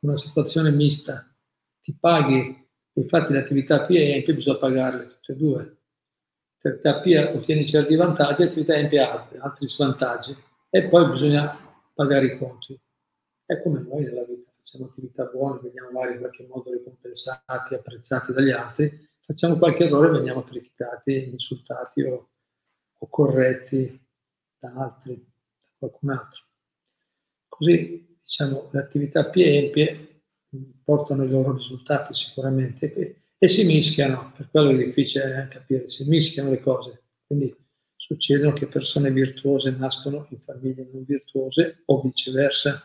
una 0.00 0.16
situazione 0.16 0.70
mista. 0.70 1.30
Ti 1.82 1.96
paghi, 1.98 2.66
infatti 2.94 3.32
le 3.32 3.40
attività 3.40 3.84
pie 3.84 4.00
e 4.00 4.16
empie 4.16 4.34
bisogna 4.34 4.58
pagarle 4.58 5.06
tutte 5.06 5.32
e 5.32 5.36
due 5.36 5.78
per 6.60 6.80
terapia 6.80 7.32
ottieni 7.34 7.64
certi 7.64 7.94
vantaggi, 7.94 8.42
attività 8.42 8.74
empie 8.74 9.00
altri, 9.00 9.38
altri 9.38 9.68
svantaggi 9.68 10.36
e 10.68 10.88
poi 10.88 11.08
bisogna 11.08 11.56
pagare 11.94 12.26
i 12.26 12.38
conti. 12.38 12.78
È 13.44 13.62
come 13.62 13.80
noi 13.80 14.02
nella 14.02 14.24
vita, 14.24 14.50
facciamo 14.56 14.86
attività 14.86 15.24
buone, 15.24 15.60
veniamo 15.62 15.90
magari 15.92 16.14
in 16.14 16.18
qualche 16.18 16.46
modo 16.48 16.72
ricompensati, 16.72 17.74
apprezzati 17.74 18.32
dagli 18.32 18.50
altri, 18.50 19.08
facciamo 19.20 19.56
qualche 19.56 19.84
errore 19.84 20.08
e 20.08 20.12
veniamo 20.12 20.42
criticati, 20.42 21.30
insultati 21.30 22.02
o, 22.02 22.28
o 22.98 23.08
corretti 23.08 23.98
da 24.58 24.72
altri, 24.74 25.14
da 25.14 25.76
qualcun 25.78 26.10
altro. 26.10 26.42
Così, 27.48 28.18
diciamo, 28.22 28.68
le 28.72 28.78
attività 28.78 29.28
più 29.28 29.42
empie 29.42 30.22
portano 30.82 31.24
i 31.24 31.28
loro 31.28 31.54
risultati 31.54 32.14
sicuramente 32.14 33.22
e 33.38 33.48
si 33.48 33.66
mischiano, 33.66 34.32
per 34.36 34.48
quello 34.50 34.70
è 34.70 34.84
difficile 34.84 35.48
capire, 35.50 35.88
si 35.88 36.08
mischiano 36.08 36.50
le 36.50 36.60
cose. 36.60 37.02
Quindi 37.26 37.54
succedono 37.94 38.52
che 38.52 38.66
persone 38.66 39.12
virtuose 39.12 39.70
nascono 39.70 40.26
in 40.30 40.40
famiglie 40.40 40.88
non 40.90 41.04
virtuose 41.04 41.82
o 41.84 42.00
viceversa. 42.00 42.82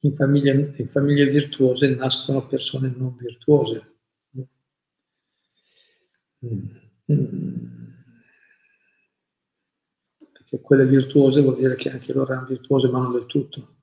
In 0.00 0.12
famiglie, 0.12 0.72
in 0.76 0.88
famiglie 0.88 1.26
virtuose 1.26 1.94
nascono 1.94 2.46
persone 2.46 2.92
non 2.94 3.16
virtuose. 3.16 3.94
Perché 10.56 10.60
quelle 10.60 10.86
virtuose 10.86 11.42
vuol 11.42 11.56
dire 11.56 11.74
che 11.74 11.90
anche 11.90 12.12
loro 12.12 12.32
erano 12.32 12.46
virtuose, 12.46 12.88
ma 12.88 12.98
non 12.98 13.12
del 13.12 13.26
tutto. 13.26 13.74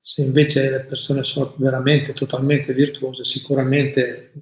Se 0.00 0.22
invece 0.22 0.70
le 0.70 0.80
persone 0.80 1.22
sono 1.22 1.54
veramente, 1.58 2.14
totalmente 2.14 2.72
virtuose, 2.72 3.24
sicuramente 3.24 4.32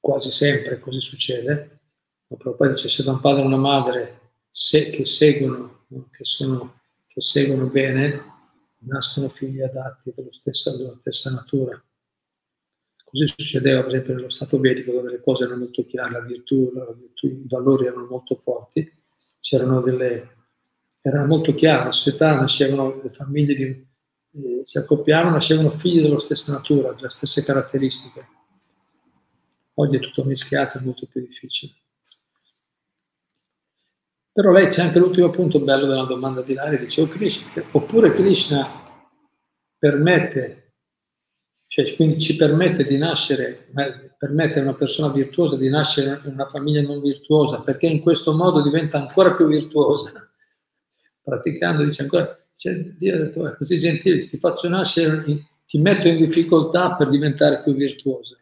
quasi 0.00 0.30
sempre 0.30 0.80
così 0.80 1.00
succede, 1.00 1.80
ma 2.26 2.52
poi 2.52 2.70
dice 2.70 2.88
se 2.88 3.04
da 3.04 3.12
un 3.12 3.20
padre 3.20 3.42
e 3.42 3.46
una 3.46 3.56
madre 3.56 4.20
se, 4.50 4.90
che, 4.90 5.04
seguono, 5.04 5.86
che, 6.10 6.24
sono, 6.24 6.80
che 7.06 7.20
seguono 7.20 7.66
bene, 7.68 8.30
nascono 8.78 9.28
figli 9.28 9.62
adatti 9.62 10.12
della 10.14 10.32
stessa, 10.32 10.76
della 10.76 10.96
stessa 10.98 11.30
natura. 11.30 11.80
Così 13.04 13.32
succedeva 13.36 13.82
per 13.82 13.90
esempio 13.90 14.14
nello 14.14 14.30
Stato 14.30 14.58
vedico 14.58 14.90
dove 14.90 15.10
le 15.10 15.20
cose 15.20 15.44
erano 15.44 15.60
molto 15.60 15.84
chiare, 15.84 16.12
la 16.12 16.20
virtù, 16.20 16.72
la 16.74 16.92
virtù 16.92 17.26
i 17.26 17.46
valori 17.46 17.86
erano 17.86 18.06
molto 18.06 18.34
forti, 18.34 19.01
c'erano 19.42 19.80
delle, 19.80 20.36
era 21.00 21.26
molto 21.26 21.52
chiaro, 21.52 21.86
la 21.86 21.90
società 21.90 22.38
nascevano 22.38 23.00
le 23.02 23.10
famiglie 23.10 23.54
di, 23.54 23.64
eh, 23.64 24.62
si 24.64 24.78
accoppiavano, 24.78 25.32
nascevano 25.32 25.70
figli 25.70 26.00
della 26.00 26.20
stessa 26.20 26.52
natura, 26.52 26.92
delle 26.92 27.10
stesse 27.10 27.44
caratteristiche. 27.44 28.26
Oggi 29.74 29.96
è 29.96 30.00
tutto 30.00 30.24
mischiato, 30.24 30.78
è 30.78 30.80
molto 30.80 31.06
più 31.10 31.20
difficile. 31.20 31.72
Però 34.32 34.50
lei 34.52 34.68
c'è 34.68 34.82
anche 34.82 34.98
l'ultimo 34.98 35.28
punto 35.30 35.60
bello 35.60 35.86
della 35.86 36.04
domanda 36.04 36.40
di 36.40 36.54
Lari, 36.54 36.78
dice, 36.78 37.02
oh, 37.02 37.08
Krishna, 37.08 37.62
oppure 37.72 38.12
Krishna 38.12 38.66
permette 39.76 40.61
cioè, 41.72 41.96
quindi 41.96 42.20
ci 42.20 42.36
permette 42.36 42.84
di 42.84 42.98
nascere, 42.98 43.70
permette 44.18 44.58
a 44.58 44.62
una 44.62 44.74
persona 44.74 45.10
virtuosa 45.10 45.56
di 45.56 45.70
nascere 45.70 46.20
in 46.26 46.34
una 46.34 46.44
famiglia 46.44 46.82
non 46.82 47.00
virtuosa, 47.00 47.62
perché 47.62 47.86
in 47.86 48.02
questo 48.02 48.34
modo 48.34 48.60
diventa 48.60 48.98
ancora 48.98 49.34
più 49.34 49.46
virtuosa. 49.46 50.12
Praticando, 51.24 51.82
dice 51.82 52.02
ancora, 52.02 52.38
cioè, 52.54 52.74
Dio 52.74 53.14
ha 53.14 53.18
detto, 53.20 53.48
è 53.48 53.56
così 53.56 53.78
gentile, 53.78 54.20
ti 54.28 54.36
faccio 54.36 54.68
nascere, 54.68 55.24
ti 55.66 55.78
metto 55.78 56.08
in 56.08 56.18
difficoltà 56.18 56.94
per 56.94 57.08
diventare 57.08 57.62
più 57.62 57.72
virtuosa. 57.72 58.36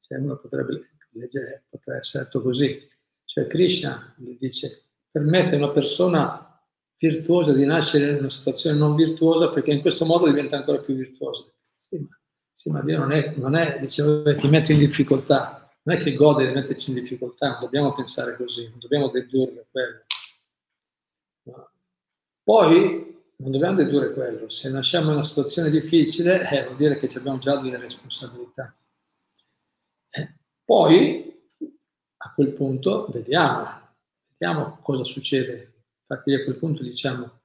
Cioè, 0.00 0.18
uno 0.18 0.36
potrebbe 0.36 0.80
leggere, 1.12 1.64
potrebbe 1.70 2.00
essere 2.00 2.24
detto 2.24 2.42
così. 2.42 2.86
Cioè 3.24 3.46
Krishna 3.46 4.14
gli 4.18 4.36
dice, 4.38 4.90
permette 5.10 5.54
a 5.54 5.56
una 5.56 5.70
persona 5.70 6.62
virtuosa 6.98 7.54
di 7.54 7.64
nascere 7.64 8.10
in 8.10 8.18
una 8.18 8.30
situazione 8.30 8.76
non 8.76 8.94
virtuosa 8.94 9.48
perché 9.48 9.72
in 9.72 9.80
questo 9.80 10.04
modo 10.04 10.26
diventa 10.26 10.58
ancora 10.58 10.80
più 10.80 10.94
virtuosa. 10.94 11.48
Sì, 12.54 12.70
ma, 12.70 12.80
Dio 12.82 12.98
non 12.98 13.10
è, 13.12 13.34
non 13.36 13.56
è 13.56 13.78
dice, 13.80 14.36
ti 14.38 14.48
metto 14.48 14.72
in 14.72 14.78
difficoltà, 14.78 15.70
non 15.82 15.96
è 15.96 16.00
che 16.00 16.14
gode 16.14 16.46
di 16.46 16.52
metterci 16.52 16.90
in 16.90 16.96
difficoltà, 17.00 17.50
non 17.50 17.60
dobbiamo 17.60 17.94
pensare 17.94 18.36
così, 18.36 18.68
non 18.68 18.78
dobbiamo 18.78 19.08
dedurre 19.08 19.66
quello. 19.70 20.02
No. 21.42 21.70
Poi 22.42 23.22
non 23.36 23.50
dobbiamo 23.50 23.76
dedurre 23.76 24.12
quello, 24.14 24.48
se 24.48 24.70
nasciamo 24.70 25.08
in 25.08 25.16
una 25.16 25.24
situazione 25.24 25.68
difficile 25.68 26.48
eh, 26.48 26.64
vuol 26.64 26.76
dire 26.76 26.98
che 26.98 27.10
abbiamo 27.18 27.38
già 27.38 27.56
delle 27.56 27.76
responsabilità. 27.76 28.74
Eh, 30.10 30.34
poi 30.64 31.48
a 32.18 32.32
quel 32.32 32.52
punto 32.52 33.08
vediamo, 33.12 33.68
vediamo 34.28 34.78
cosa 34.80 35.04
succede. 35.04 35.72
Infatti 36.06 36.32
a 36.32 36.44
quel 36.44 36.56
punto 36.56 36.82
diciamo, 36.82 37.40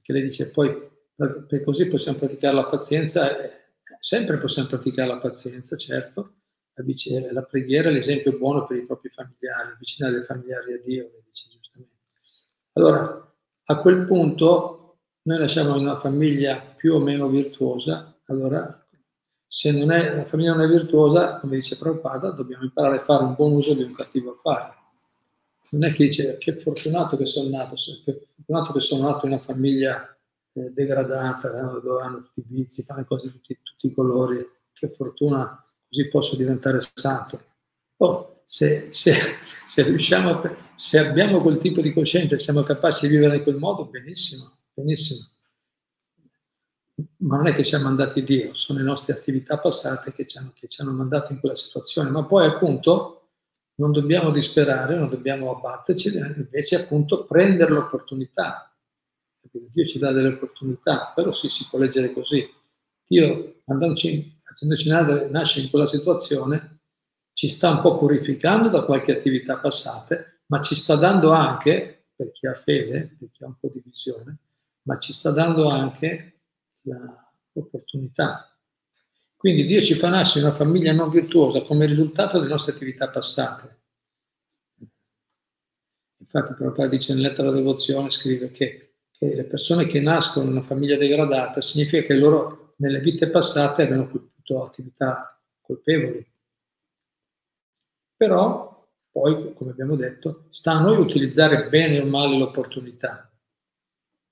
che 0.00 0.12
lei 0.12 0.22
dice 0.22 0.50
poi 0.50 0.94
per 1.14 1.62
così 1.64 1.86
possiamo 1.86 2.18
praticare 2.18 2.54
la 2.54 2.66
pazienza 2.66 3.38
eh, 3.38 3.65
Sempre 4.00 4.38
possiamo 4.38 4.68
praticare 4.68 5.08
la 5.08 5.18
pazienza, 5.18 5.76
certo, 5.76 6.34
la, 6.74 6.84
la 7.32 7.42
preghiera 7.42 7.88
è 7.88 7.92
l'esempio 7.92 8.36
buono 8.36 8.66
per 8.66 8.76
i 8.76 8.86
propri 8.86 9.08
familiari, 9.08 9.72
avvicinare 9.72 10.18
i 10.18 10.24
familiari 10.24 10.72
a 10.74 10.80
Dio, 10.84 11.10
come 11.10 11.22
dice 11.26 11.48
giustamente. 11.50 11.94
Allora, 12.72 13.34
a 13.64 13.76
quel 13.80 14.04
punto 14.06 14.98
noi 15.22 15.38
lasciamo 15.38 15.76
una 15.76 15.96
famiglia 15.96 16.60
più 16.60 16.94
o 16.94 17.00
meno 17.00 17.28
virtuosa, 17.28 18.16
allora 18.26 18.86
se 19.48 19.70
è, 19.70 20.14
la 20.14 20.24
famiglia 20.24 20.54
non 20.54 20.62
è 20.62 20.68
virtuosa, 20.68 21.38
come 21.38 21.56
dice 21.56 21.78
Prabhupada, 21.78 22.30
dobbiamo 22.30 22.64
imparare 22.64 22.98
a 22.98 23.04
fare 23.04 23.24
un 23.24 23.34
buon 23.34 23.52
uso 23.52 23.74
di 23.74 23.82
un 23.82 23.92
cattivo 23.92 24.32
affare. 24.32 24.74
Non 25.70 25.84
è 25.84 25.92
che 25.92 26.06
dice 26.06 26.36
che 26.38 26.56
fortunato 26.56 27.16
che 27.16 27.26
sono 27.26 27.48
nato, 27.48 27.74
che 28.04 28.12
fortunato 28.12 28.72
che 28.72 28.80
sono 28.80 29.08
nato 29.08 29.26
in 29.26 29.32
una 29.32 29.40
famiglia 29.40 30.15
eh, 30.56 30.70
degradata, 30.72 31.48
eh, 31.50 31.80
dove 31.82 32.02
hanno 32.02 32.22
tutti 32.22 32.40
i 32.40 32.46
vizi, 32.48 32.82
fanno 32.82 33.04
cose 33.04 33.26
di 33.26 33.32
tutti, 33.32 33.58
tutti, 33.62 33.86
i 33.88 33.94
colori, 33.94 34.44
che 34.72 34.88
fortuna, 34.88 35.62
così 35.86 36.08
posso 36.08 36.34
diventare 36.34 36.78
santo. 36.80 37.42
Oh, 37.98 38.42
se, 38.46 38.88
se, 38.90 39.12
se, 39.66 39.82
riusciamo, 39.82 40.42
se 40.74 40.98
abbiamo 40.98 41.42
quel 41.42 41.58
tipo 41.58 41.82
di 41.82 41.92
coscienza 41.92 42.34
e 42.34 42.38
siamo 42.38 42.62
capaci 42.62 43.06
di 43.06 43.14
vivere 43.14 43.36
in 43.36 43.42
quel 43.42 43.56
modo, 43.56 43.84
benissimo, 43.84 44.50
benissimo. 44.72 45.28
Ma 47.18 47.36
non 47.36 47.48
è 47.48 47.54
che 47.54 47.62
ci 47.62 47.74
ha 47.74 47.80
mandati 47.80 48.22
Dio, 48.22 48.54
sono 48.54 48.78
le 48.78 48.84
nostre 48.86 49.12
attività 49.12 49.58
passate 49.58 50.14
che 50.14 50.26
ci 50.26 50.38
hanno, 50.38 50.52
che 50.54 50.68
ci 50.68 50.80
hanno 50.80 50.92
mandato 50.92 51.32
in 51.32 51.40
quella 51.40 51.54
situazione. 51.56 52.08
Ma 52.08 52.24
poi 52.24 52.46
appunto 52.46 53.28
non 53.74 53.92
dobbiamo 53.92 54.30
disperare, 54.30 54.96
non 54.96 55.10
dobbiamo 55.10 55.54
abbatterci, 55.54 56.16
invece 56.16 56.76
appunto 56.76 57.26
prendere 57.26 57.72
l'opportunità 57.72 58.70
Dio 59.50 59.86
ci 59.86 59.98
dà 59.98 60.12
delle 60.12 60.28
opportunità, 60.28 61.12
però 61.14 61.32
sì, 61.32 61.48
si 61.48 61.66
può 61.68 61.78
leggere 61.78 62.12
così. 62.12 62.48
Dio, 63.06 63.62
facendoci 63.64 64.34
nasce 65.30 65.60
in 65.60 65.70
quella 65.70 65.86
situazione, 65.86 66.80
ci 67.32 67.48
sta 67.48 67.70
un 67.70 67.80
po' 67.80 67.98
purificando 67.98 68.68
da 68.68 68.84
qualche 68.84 69.12
attività 69.16 69.58
passate, 69.58 70.42
ma 70.46 70.62
ci 70.62 70.74
sta 70.74 70.96
dando 70.96 71.32
anche, 71.32 72.06
per 72.16 72.32
chi 72.32 72.46
ha 72.46 72.54
fede, 72.54 73.16
per 73.18 73.30
chi 73.30 73.44
ha 73.44 73.48
un 73.48 73.58
po' 73.58 73.70
di 73.72 73.82
visione, 73.84 74.38
ma 74.82 74.98
ci 74.98 75.12
sta 75.12 75.30
dando 75.30 75.68
anche 75.68 76.40
l'opportunità. 77.52 78.56
Quindi 79.36 79.66
Dio 79.66 79.82
ci 79.82 79.94
fa 79.94 80.08
nascere 80.08 80.46
una 80.46 80.54
famiglia 80.54 80.92
non 80.92 81.10
virtuosa 81.10 81.60
come 81.60 81.84
risultato 81.86 82.38
delle 82.38 82.50
nostre 82.50 82.72
attività 82.72 83.08
passate. 83.08 83.74
Infatti, 86.18 86.54
Prabhupada 86.54 86.88
dice 86.88 87.14
nella 87.14 87.28
lettera 87.28 87.50
devozione, 87.50 88.10
scrive 88.10 88.50
che 88.50 88.85
che 89.18 89.34
le 89.34 89.44
persone 89.44 89.86
che 89.86 90.00
nascono 90.00 90.46
in 90.46 90.52
una 90.52 90.62
famiglia 90.62 90.96
degradata 90.96 91.60
significa 91.60 92.06
che 92.06 92.14
loro 92.14 92.74
nelle 92.76 93.00
vite 93.00 93.28
passate 93.28 93.82
avevano 93.82 94.08
compiuto 94.08 94.62
attività 94.62 95.40
colpevoli. 95.60 96.24
Però 98.16 98.86
poi, 99.10 99.54
come 99.54 99.70
abbiamo 99.70 99.96
detto, 99.96 100.46
sta 100.50 100.72
a 100.72 100.80
noi 100.80 100.98
utilizzare 100.98 101.68
bene 101.68 102.00
o 102.00 102.06
male 102.06 102.36
l'opportunità. 102.36 103.30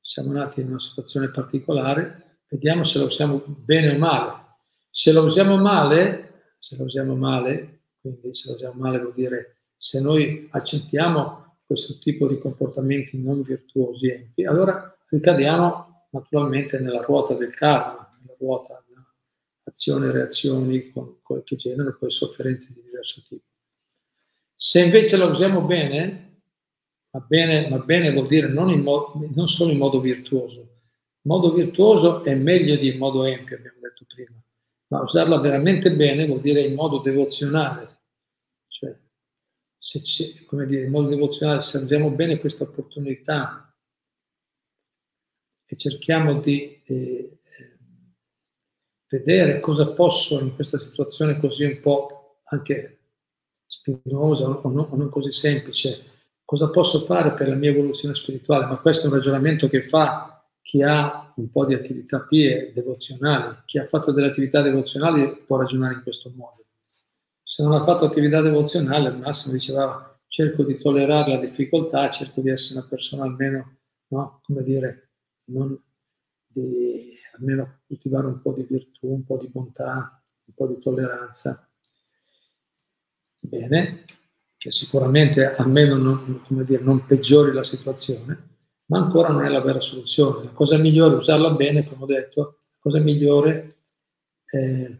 Siamo 0.00 0.32
nati 0.32 0.60
in 0.60 0.68
una 0.68 0.80
situazione 0.80 1.30
particolare, 1.30 2.40
vediamo 2.48 2.84
se 2.84 2.98
la 2.98 3.04
usiamo 3.04 3.42
bene 3.46 3.94
o 3.94 3.98
male. 3.98 4.42
Se 4.90 5.12
la 5.12 5.22
usiamo 5.22 5.56
male, 5.56 6.52
se 6.58 6.76
la 6.76 6.84
usiamo 6.84 7.16
male, 7.16 7.80
quindi 8.00 8.34
se 8.34 8.50
la 8.50 8.54
usiamo 8.54 8.80
male 8.80 8.98
vuol 8.98 9.14
dire 9.14 9.54
se 9.76 10.00
noi 10.00 10.48
accettiamo 10.50 11.43
questo 11.66 11.98
tipo 11.98 12.28
di 12.28 12.38
comportamenti 12.38 13.20
non 13.20 13.42
virtuosi 13.42 14.08
empi, 14.08 14.44
allora 14.44 14.96
ricadiamo 15.08 16.06
naturalmente 16.10 16.78
nella 16.78 17.02
ruota 17.02 17.34
del 17.34 17.54
karma, 17.54 18.16
nella 18.20 18.36
ruota 18.38 18.84
azioni 19.64 20.06
e 20.06 20.12
reazioni 20.12 20.90
con, 20.90 21.18
con, 21.22 21.42
che 21.42 21.56
poi 21.98 22.10
sofferenze 22.10 22.72
di 22.72 22.82
diverso 22.82 23.22
tipo. 23.28 23.42
Se 24.56 24.82
invece 24.82 25.16
la 25.16 25.26
usiamo 25.26 25.60
bene, 25.62 26.40
ma 27.10 27.20
bene, 27.20 27.68
ma 27.68 27.78
bene 27.78 28.12
vuol 28.12 28.28
dire 28.28 28.48
non, 28.48 28.70
modo, 28.80 29.12
non 29.34 29.48
solo 29.48 29.72
in 29.72 29.78
modo 29.78 30.00
virtuoso, 30.00 30.60
in 30.60 31.30
modo 31.30 31.52
virtuoso 31.52 32.22
è 32.22 32.34
meglio 32.34 32.76
di 32.76 32.88
in 32.88 32.98
modo 32.98 33.24
empio, 33.24 33.56
abbiamo 33.56 33.78
detto 33.80 34.04
prima, 34.06 34.40
ma 34.88 35.02
usarla 35.02 35.38
veramente 35.38 35.92
bene 35.92 36.26
vuol 36.26 36.40
dire 36.40 36.60
in 36.60 36.74
modo 36.74 36.98
devozionale, 36.98 37.93
se, 39.84 40.02
ci, 40.02 40.46
come 40.46 40.64
dire, 40.64 40.84
in 40.84 40.90
modo 40.90 41.08
devozionale, 41.08 41.60
se 41.60 41.76
usiamo 41.76 42.08
bene 42.08 42.38
questa 42.38 42.64
opportunità 42.64 43.70
e 45.66 45.76
cerchiamo 45.76 46.40
di 46.40 46.80
eh, 46.86 47.38
vedere 49.08 49.60
cosa 49.60 49.92
posso 49.92 50.40
in 50.40 50.54
questa 50.54 50.78
situazione 50.78 51.38
così 51.38 51.64
un 51.64 51.80
po' 51.80 52.38
anche 52.44 53.00
spinosa 53.66 54.48
o 54.48 54.70
non, 54.70 54.86
o 54.88 54.96
non 54.96 55.10
così 55.10 55.32
semplice, 55.32 56.12
cosa 56.46 56.70
posso 56.70 57.00
fare 57.00 57.32
per 57.32 57.48
la 57.48 57.54
mia 57.54 57.68
evoluzione 57.68 58.14
spirituale, 58.14 58.64
ma 58.64 58.78
questo 58.78 59.04
è 59.04 59.08
un 59.10 59.16
ragionamento 59.16 59.68
che 59.68 59.82
fa 59.82 60.48
chi 60.62 60.82
ha 60.82 61.30
un 61.36 61.50
po' 61.50 61.66
di 61.66 61.74
attività 61.74 62.20
pie 62.20 62.72
devozionali, 62.72 63.54
chi 63.66 63.78
ha 63.78 63.86
fatto 63.86 64.12
delle 64.12 64.28
attività 64.28 64.62
devozionali 64.62 65.42
può 65.46 65.58
ragionare 65.58 65.92
in 65.92 66.02
questo 66.02 66.32
modo 66.34 66.63
se 67.44 67.62
non 67.62 67.72
ha 67.72 67.84
fatto 67.84 68.06
attività 68.06 68.40
devozionale, 68.40 69.08
al 69.08 69.18
massimo 69.18 69.52
diceva 69.52 70.18
cerco 70.26 70.64
di 70.64 70.78
tollerare 70.78 71.34
la 71.34 71.40
difficoltà, 71.40 72.10
cerco 72.10 72.40
di 72.40 72.48
essere 72.48 72.80
una 72.80 72.88
persona 72.88 73.24
almeno, 73.24 73.76
no, 74.08 74.40
come 74.42 74.64
dire, 74.64 75.10
non 75.44 75.78
di 76.46 77.12
almeno 77.36 77.80
coltivare 77.86 78.26
un 78.26 78.40
po' 78.40 78.52
di 78.52 78.66
virtù, 78.68 79.08
un 79.08 79.24
po' 79.24 79.36
di 79.36 79.48
bontà, 79.48 80.22
un 80.46 80.54
po' 80.54 80.66
di 80.66 80.78
tolleranza. 80.80 81.68
Bene, 83.40 84.04
che 84.56 84.72
sicuramente 84.72 85.54
almeno 85.54 85.96
non, 85.96 86.42
dire, 86.64 86.82
non 86.82 87.04
peggiori 87.04 87.52
la 87.52 87.62
situazione, 87.62 88.52
ma 88.86 88.98
ancora 88.98 89.28
non 89.28 89.44
è 89.44 89.48
la 89.48 89.60
vera 89.60 89.80
soluzione. 89.80 90.44
La 90.44 90.52
cosa 90.52 90.78
migliore 90.78 91.14
è 91.14 91.18
usarla 91.18 91.50
bene, 91.50 91.86
come 91.86 92.04
ho 92.04 92.06
detto, 92.06 92.40
la 92.40 92.78
cosa 92.78 92.98
migliore 92.98 93.76
è 94.44 94.90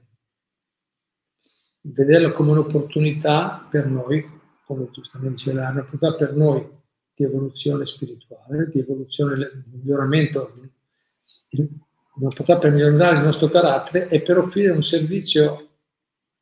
vederla 1.86 2.32
come 2.32 2.52
un'opportunità 2.52 3.66
per 3.70 3.86
noi, 3.86 4.26
come 4.64 4.88
giustamente 4.90 5.36
diceva, 5.36 5.68
un'opportunità 5.68 6.14
per 6.16 6.34
noi 6.34 6.66
di 7.14 7.24
evoluzione 7.24 7.86
spirituale, 7.86 8.70
di 8.70 8.80
evoluzione, 8.80 9.36
di 9.36 9.76
miglioramento, 9.78 10.54
un'opportunità 12.14 12.58
per 12.58 12.72
migliorare 12.72 13.18
il 13.18 13.24
nostro 13.24 13.48
carattere 13.48 14.08
e 14.08 14.22
per 14.22 14.38
offrire 14.38 14.70
un 14.70 14.82
servizio 14.82 15.68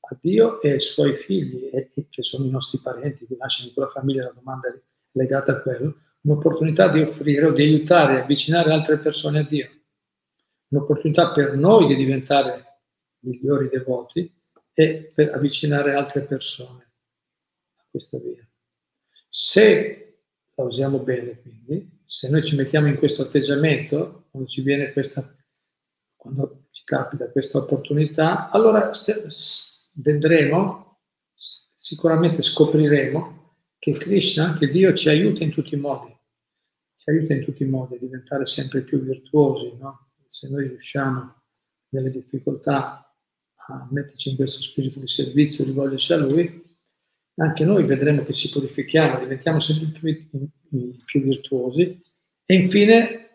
a 0.01 0.17
Dio 0.21 0.61
e 0.61 0.73
ai 0.73 0.81
suoi 0.81 1.17
figli, 1.17 1.71
che 2.09 2.23
sono 2.23 2.45
i 2.45 2.51
nostri 2.51 2.79
parenti, 2.79 3.27
che 3.27 3.37
nascono 3.39 3.69
in 3.69 3.75
quella 3.75 3.91
famiglia, 3.91 4.25
la 4.25 4.35
domanda 4.35 4.69
è 4.69 4.81
legata 5.13 5.53
a 5.53 5.61
quello, 5.61 5.97
un'opportunità 6.23 6.89
di 6.89 7.01
offrire 7.01 7.47
o 7.47 7.53
di 7.53 7.63
aiutare 7.63 8.21
avvicinare 8.21 8.73
altre 8.73 8.99
persone 8.99 9.41
a 9.41 9.43
Dio, 9.43 9.69
un'opportunità 10.69 11.33
per 11.33 11.57
noi 11.57 11.87
di 11.87 11.97
diventare 11.97 12.65
migliori 13.21 13.69
devoti 13.69 14.41
e 14.75 15.13
per 15.15 15.35
avvicinare 15.35 15.95
altre 15.95 16.23
persone 16.23 16.93
a 17.77 17.87
questa 17.91 18.19
via. 18.19 18.47
Se 19.29 20.19
la 20.55 20.65
usiamo 20.65 20.99
bene, 20.99 21.41
quindi, 21.41 22.01
se 22.05 22.29
noi 22.29 22.45
ci 22.45 22.57
mettiamo 22.57 22.89
in 22.89 22.97
questo 22.97 23.23
atteggiamento, 23.23 24.27
quando 24.31 24.49
ci 24.49 24.63
viene 24.63 24.93
questa, 24.93 25.35
quando 26.17 26.67
ci 26.71 26.83
capita 26.85 27.31
questa 27.31 27.59
opportunità, 27.59 28.51
allora 28.51 28.93
se, 28.93 29.27
vedremo, 29.95 31.01
sicuramente 31.35 32.43
scopriremo 32.43 33.57
che 33.79 33.93
Krishna, 33.93 34.55
che 34.55 34.71
Dio 34.71 34.95
ci 34.95 35.09
aiuta 35.09 35.43
in 35.43 35.51
tutti 35.51 35.75
i 35.75 35.79
modi, 35.79 36.17
ci 36.95 37.11
aiuta 37.11 37.35
in 37.35 37.45
tutti 37.45 37.63
i 37.63 37.67
modi 37.67 37.97
a 37.97 37.99
diventare 37.99 38.47
sempre 38.47 38.83
più 38.83 39.03
virtuosi, 39.03 39.77
no? 39.79 40.13
Se 40.29 40.49
noi 40.49 40.69
riusciamo 40.69 41.43
nelle 41.89 42.11
difficoltà 42.11 43.12
a 43.69 43.89
metterci 43.91 44.31
in 44.31 44.37
questo 44.37 44.61
spirito 44.61 44.99
di 44.99 45.09
servizio, 45.09 45.65
rivolgerci 45.65 46.13
a 46.13 46.17
Lui, 46.17 46.71
anche 47.37 47.65
noi 47.65 47.85
vedremo 47.85 48.25
che 48.25 48.35
ci 48.35 48.51
purifichiamo, 48.51 49.19
diventiamo 49.19 49.59
sempre 49.59 49.89
più, 50.29 50.49
più 51.05 51.23
virtuosi 51.23 52.03
e 52.45 52.55
infine 52.55 53.31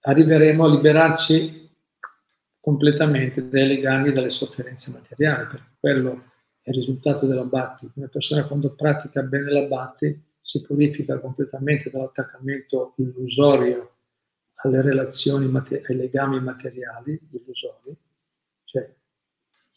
arriveremo 0.00 0.64
a 0.64 0.70
liberarci 0.70 1.68
completamente 2.58 3.48
dai 3.48 3.66
legami 3.66 4.08
e 4.08 4.12
dalle 4.12 4.30
sofferenze 4.30 4.90
materiali, 4.90 5.46
perché 5.46 5.66
quello 5.78 6.24
è 6.62 6.70
il 6.70 6.76
risultato 6.76 7.26
della 7.26 7.44
Bhakti. 7.44 7.90
Una 7.94 8.08
persona 8.08 8.44
quando 8.44 8.74
pratica 8.74 9.22
bene 9.22 9.50
la 9.50 9.66
Bhakti 9.66 10.28
si 10.40 10.62
purifica 10.62 11.18
completamente 11.18 11.90
dall'attaccamento 11.90 12.94
illusorio 12.96 13.94
alle 14.62 14.82
relazioni, 14.82 15.50
ai 15.54 15.96
legami 15.96 16.40
materiali 16.40 17.18
illusori, 17.30 17.96
cioè 18.64 18.92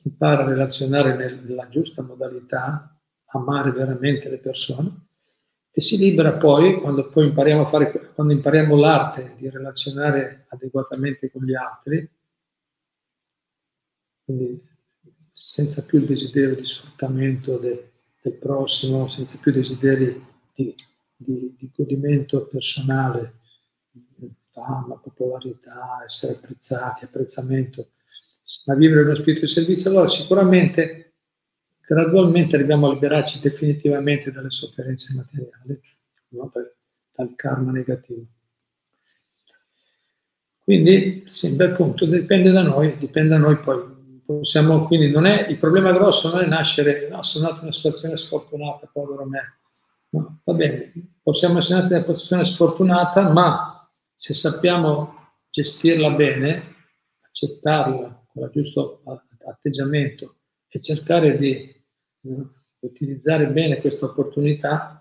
impara 0.04 0.44
a 0.44 0.50
relazionare 0.50 1.16
nella 1.16 1.68
giusta 1.70 2.02
modalità, 2.02 2.96
amare 3.28 3.72
veramente 3.72 4.30
le 4.30 4.38
persone 4.38 5.04
e 5.76 5.82
si 5.82 5.98
libera 5.98 6.34
poi, 6.34 6.80
quando 6.80 7.10
poi 7.10 7.26
impariamo, 7.28 7.66
fare, 7.66 7.92
quando 8.14 8.32
impariamo 8.34 8.76
l'arte 8.76 9.34
di 9.38 9.50
relazionare 9.50 10.46
adeguatamente 10.50 11.32
con 11.32 11.44
gli 11.44 11.56
altri, 11.56 12.08
quindi 14.24 14.62
senza 15.32 15.84
più 15.84 15.98
il 15.98 16.06
desiderio 16.06 16.56
di 16.56 16.64
sfruttamento 16.64 17.58
de, 17.58 17.94
del 18.22 18.34
prossimo, 18.34 19.08
senza 19.08 19.40
più 19.42 19.52
desideri 19.52 20.24
di, 20.54 20.76
di, 21.16 21.56
di 21.58 21.72
godimento 21.76 22.46
personale, 22.46 23.40
fama, 24.50 24.96
popolarità, 24.98 26.04
essere 26.06 26.34
apprezzati, 26.34 27.06
apprezzamento, 27.06 27.90
ma 28.66 28.76
vivere 28.76 29.02
uno 29.02 29.16
spirito 29.16 29.46
di 29.46 29.52
servizio, 29.52 29.90
allora 29.90 30.08
sicuramente 30.08 31.14
gradualmente 31.86 32.56
arriviamo 32.56 32.88
a 32.88 32.94
liberarci 32.94 33.40
definitivamente 33.40 34.32
dalle 34.32 34.50
sofferenze 34.50 35.16
materiali, 35.16 35.82
no? 36.30 36.52
dal 37.14 37.34
karma 37.36 37.72
negativo. 37.72 38.26
Quindi, 40.64 41.24
sì, 41.28 41.56
bel 41.56 41.72
punto, 41.72 42.06
dipende 42.06 42.52
da 42.52 42.62
noi, 42.62 42.98
dipende 42.98 43.30
da 43.30 43.38
noi 43.38 43.58
poi. 43.58 43.92
Possiamo, 44.26 44.86
quindi 44.86 45.12
non 45.12 45.26
è, 45.26 45.48
il 45.50 45.58
problema 45.58 45.92
grosso 45.92 46.32
non 46.32 46.42
è 46.42 46.48
nascere, 46.48 47.10
no, 47.10 47.22
sono 47.22 47.46
nato 47.46 47.58
in 47.58 47.64
una 47.64 47.74
situazione 47.74 48.16
sfortunata, 48.16 48.90
povero 48.92 49.26
me. 49.26 49.60
No, 50.10 50.40
va 50.44 50.54
bene, 50.54 50.94
possiamo 51.22 51.58
essere 51.58 51.82
nati 51.82 51.92
in 51.92 51.98
una 51.98 52.06
posizione 52.06 52.46
sfortunata, 52.46 53.30
ma 53.30 53.92
se 54.14 54.34
sappiamo 54.34 55.34
gestirla 55.50 56.12
bene, 56.12 56.76
accettarla 57.20 58.23
con 58.34 58.44
il 58.44 58.50
giusto 58.52 59.04
atteggiamento 59.46 60.38
e 60.68 60.82
cercare 60.82 61.38
di 61.38 61.74
no, 62.22 62.54
utilizzare 62.80 63.48
bene 63.52 63.80
questa 63.80 64.08
opportunità, 64.08 64.98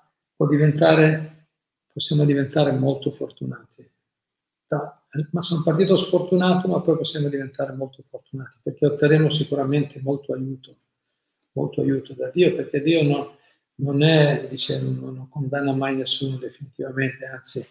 diventare, 0.49 1.49
possiamo 1.93 2.25
diventare 2.25 2.73
molto 2.73 3.11
fortunati. 3.11 3.89
Ma 5.31 5.43
sono 5.43 5.63
partito 5.63 5.97
sfortunato, 5.97 6.67
ma 6.67 6.81
poi 6.81 6.97
possiamo 6.97 7.29
diventare 7.29 7.73
molto 7.75 8.03
fortunati, 8.03 8.59
perché 8.63 8.87
otterremo 8.87 9.29
sicuramente 9.29 10.01
molto 10.01 10.33
aiuto, 10.33 10.77
molto 11.53 11.81
aiuto 11.83 12.15
da 12.15 12.31
Dio, 12.31 12.55
perché 12.55 12.83
Dio 12.83 13.03
no, 13.03 13.37
non 13.77 14.03
è, 14.03 14.49
dice, 14.49 14.81
non, 14.81 14.99
non 14.99 15.29
condanna 15.29 15.73
mai 15.73 15.97
nessuno 15.97 16.39
definitivamente, 16.39 17.27
anzi, 17.27 17.65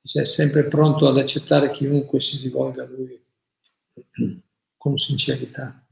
dice, 0.00 0.20
è 0.20 0.26
sempre 0.26 0.64
pronto 0.64 1.08
ad 1.08 1.16
accettare 1.16 1.70
chiunque 1.70 2.20
si 2.20 2.40
rivolga 2.42 2.82
a 2.84 2.86
Lui 2.86 3.20
con 4.80 4.96
sincerità. 4.96 5.86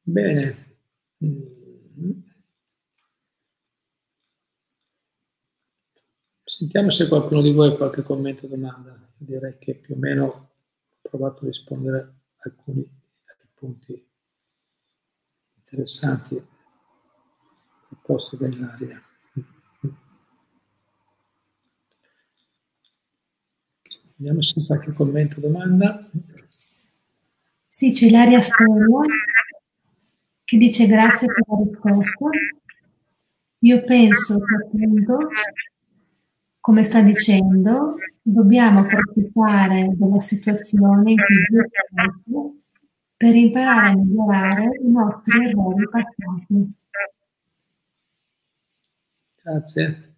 Bene. 0.00 0.76
Sentiamo 6.44 6.90
se 6.90 7.08
qualcuno 7.08 7.42
di 7.42 7.52
voi 7.52 7.72
ha 7.72 7.76
qualche 7.76 8.04
commento 8.04 8.46
o 8.46 8.48
domanda. 8.48 9.12
Direi 9.16 9.58
che 9.58 9.74
più 9.74 9.96
o 9.96 9.98
meno 9.98 10.24
ho 10.24 10.50
provato 11.02 11.42
a 11.42 11.48
rispondere 11.48 11.98
a 11.98 12.12
alcuni 12.44 12.88
punti 13.54 14.08
interessanti 15.56 16.40
proposti 17.88 18.36
da 18.36 18.46
Ilaria. 18.46 19.02
Vediamo 24.14 24.42
se 24.42 24.64
qualche 24.64 24.92
commento 24.92 25.38
o 25.38 25.40
domanda. 25.40 26.08
Sì, 27.74 27.90
c'è 27.90 28.04
Ilaria 28.04 28.42
Sonia 28.42 29.00
che 30.44 30.56
dice 30.58 30.86
grazie 30.86 31.26
per 31.26 31.42
la 31.48 31.56
risposta. 31.96 32.28
Io 33.60 33.82
penso 33.84 34.38
che 34.40 34.54
appunto, 34.56 35.28
come 36.60 36.84
sta 36.84 37.00
dicendo, 37.00 37.96
dobbiamo 38.20 38.80
approfittare 38.80 39.88
della 39.94 40.20
situazione 40.20 41.12
in 41.12 41.16
cui 41.16 41.36
viviamo 41.48 42.56
per 43.16 43.34
imparare 43.34 43.88
a 43.88 43.96
migliorare 43.96 44.64
i 44.78 44.90
nostri 44.90 45.46
errori 45.46 45.88
passati. 45.88 46.72
Grazie. 49.42 50.11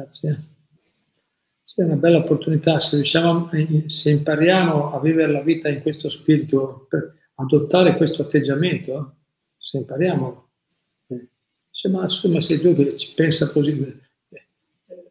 Grazie. 0.00 0.44
Sì, 1.62 1.82
è 1.82 1.84
una 1.84 1.96
bella 1.96 2.18
opportunità, 2.18 2.80
se, 2.80 2.96
riusciamo, 2.96 3.50
se 3.86 4.10
impariamo 4.10 4.94
a 4.94 5.00
vivere 5.00 5.30
la 5.30 5.42
vita 5.42 5.68
in 5.68 5.82
questo 5.82 6.08
spirito, 6.08 6.88
adottare 7.34 7.96
questo 7.96 8.22
atteggiamento, 8.22 9.16
se 9.58 9.76
impariamo, 9.76 10.48
eh, 11.08 11.28
ma 11.90 12.02
insomma 12.02 12.40
sei 12.40 12.60
tu 12.60 12.74
che 12.74 12.96
ci 12.96 13.12
pensa 13.14 13.50
così, 13.52 14.00
eh, 14.30 15.08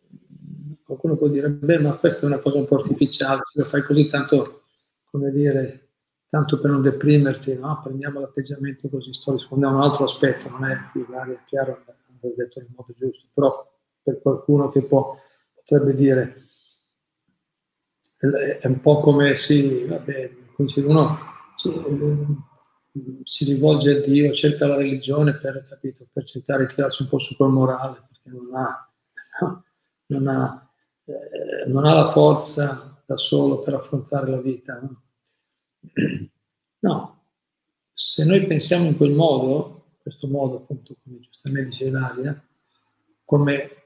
qualcuno 0.84 1.16
può 1.16 1.28
dire, 1.28 1.50
beh, 1.50 1.80
ma 1.80 1.96
questa 1.96 2.24
è 2.24 2.26
una 2.26 2.40
cosa 2.40 2.58
un 2.58 2.66
po' 2.66 2.80
artificiale, 2.80 3.42
se 3.44 3.60
lo 3.60 3.66
fai 3.66 3.84
così 3.84 4.08
tanto, 4.08 4.64
come 5.06 5.32
dire, 5.32 5.90
tanto 6.30 6.60
per 6.60 6.72
non 6.72 6.82
deprimerti, 6.82 7.54
no? 7.54 7.80
prendiamo 7.84 8.20
l'atteggiamento 8.20 8.90
così, 8.90 9.14
sto 9.14 9.34
rispondendo 9.34 9.78
a 9.78 9.80
un 9.82 9.90
altro 9.90 10.04
aspetto, 10.06 10.50
non 10.50 10.66
è 10.66 10.74
è 10.74 11.38
chiaro, 11.46 11.84
l'ho 12.22 12.34
detto 12.36 12.60
nel 12.60 12.70
modo 12.76 12.94
giusto, 12.98 13.28
però 13.34 13.70
per 14.10 14.22
qualcuno 14.22 14.70
che 14.70 14.82
può, 14.82 15.16
potrebbe 15.54 15.94
dire, 15.94 16.36
è 18.60 18.68
un 18.68 18.82
po' 18.82 19.00
come, 19.00 19.36
sì, 19.36 19.86
vabbè, 19.86 20.32
uno 20.86 21.18
si, 23.24 23.46
rivolge 23.46 23.98
a 23.98 24.02
Dio, 24.02 24.34
cerca 24.34 24.68
la 24.68 24.76
religione 24.76 25.38
per, 25.38 25.66
capito, 25.68 26.08
per 26.12 26.24
cercare 26.26 26.66
di 26.66 26.74
tirarsi 26.74 27.04
un 27.04 27.10
po' 27.10 27.20
su 27.20 27.36
quel 27.36 27.50
morale, 27.50 28.02
perché 28.10 28.30
non 28.30 28.56
ha, 28.56 28.92
non 30.08 30.28
ha, 30.28 30.70
eh, 31.06 31.68
non 31.68 31.86
ha 31.86 31.94
la 31.94 32.10
forza 32.10 33.02
da 33.06 33.16
solo 33.16 33.62
per 33.62 33.76
affrontare 33.76 34.32
la 34.32 34.42
vita. 34.42 34.82
No? 36.80 37.22
se 37.94 38.26
noi 38.26 38.46
pensiamo 38.48 38.86
in 38.86 38.98
quel 38.98 39.12
modo, 39.12 39.92
questo 40.02 40.28
modo 40.28 40.58
appunto, 40.58 40.96
come 41.04 41.20
giustamente 41.20 41.70
dice 41.70 41.86
Ilaria, 41.86 42.44
come, 43.24 43.79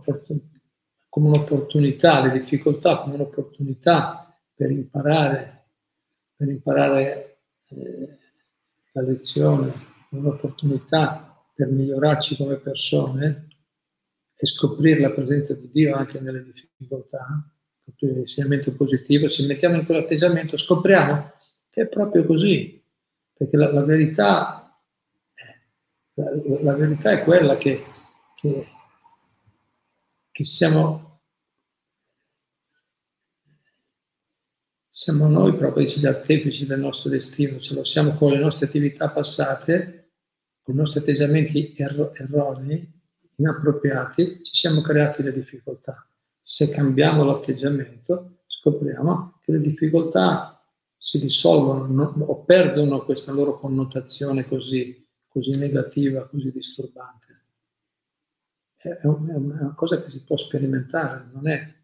come 0.00 1.28
un'opportunità, 1.28 2.22
le 2.22 2.32
difficoltà 2.32 2.98
come 2.98 3.14
un'opportunità 3.14 4.36
per 4.54 4.70
imparare, 4.70 5.68
per 6.34 6.48
imparare 6.48 7.38
eh, 7.68 8.18
la 8.92 9.02
lezione, 9.02 9.72
un'opportunità 10.10 11.44
per 11.54 11.68
migliorarci 11.68 12.36
come 12.36 12.56
persone 12.56 13.48
e 14.34 14.46
scoprire 14.46 15.00
la 15.00 15.10
presenza 15.10 15.54
di 15.54 15.70
Dio 15.70 15.94
anche 15.94 16.20
nelle 16.20 16.44
difficoltà, 16.44 17.26
scoprire 17.82 18.14
l'insegnamento 18.14 18.74
positivo, 18.74 19.28
ci 19.28 19.46
mettiamo 19.46 19.76
in 19.76 19.86
quell'atteggiamento, 19.86 20.56
scopriamo 20.56 21.32
che 21.70 21.82
è 21.82 21.86
proprio 21.88 22.24
così, 22.24 22.82
perché 23.34 23.56
la, 23.56 23.72
la 23.72 23.82
verità, 23.82 24.78
la, 26.14 26.30
la, 26.62 26.74
verità 26.74 27.10
è 27.10 27.22
quella 27.22 27.56
che, 27.56 27.84
che, 28.34 28.66
che 30.36 30.44
siamo, 30.44 31.22
siamo 34.86 35.28
noi 35.28 35.56
proprio 35.56 35.86
gli 35.86 36.04
artefici 36.04 36.66
del 36.66 36.78
nostro 36.78 37.08
destino, 37.08 37.58
ce 37.58 37.72
lo 37.72 37.84
siamo 37.84 38.10
con 38.10 38.32
le 38.32 38.38
nostre 38.38 38.66
attività 38.66 39.08
passate, 39.08 40.10
con 40.60 40.74
i 40.74 40.76
nostri 40.76 41.00
atteggiamenti 41.00 41.72
erro, 41.78 42.12
erronei, 42.12 42.86
inappropriati, 43.36 44.42
ci 44.42 44.54
siamo 44.54 44.82
creati 44.82 45.22
le 45.22 45.32
difficoltà. 45.32 46.06
Se 46.42 46.68
cambiamo 46.68 47.24
l'atteggiamento, 47.24 48.40
scopriamo 48.46 49.38
che 49.40 49.52
le 49.52 49.62
difficoltà 49.62 50.62
si 50.98 51.18
risolvono 51.18 51.86
non, 51.86 52.22
o 52.26 52.44
perdono 52.44 53.06
questa 53.06 53.32
loro 53.32 53.58
connotazione 53.58 54.46
così, 54.46 55.02
così 55.28 55.56
negativa, 55.56 56.28
così 56.28 56.52
disturbante. 56.52 57.25
È, 58.94 59.06
una 59.06 59.74
cosa 59.74 60.00
che 60.00 60.10
si 60.10 60.22
può 60.22 60.36
sperimentare, 60.36 61.28
non 61.32 61.48
è 61.48 61.74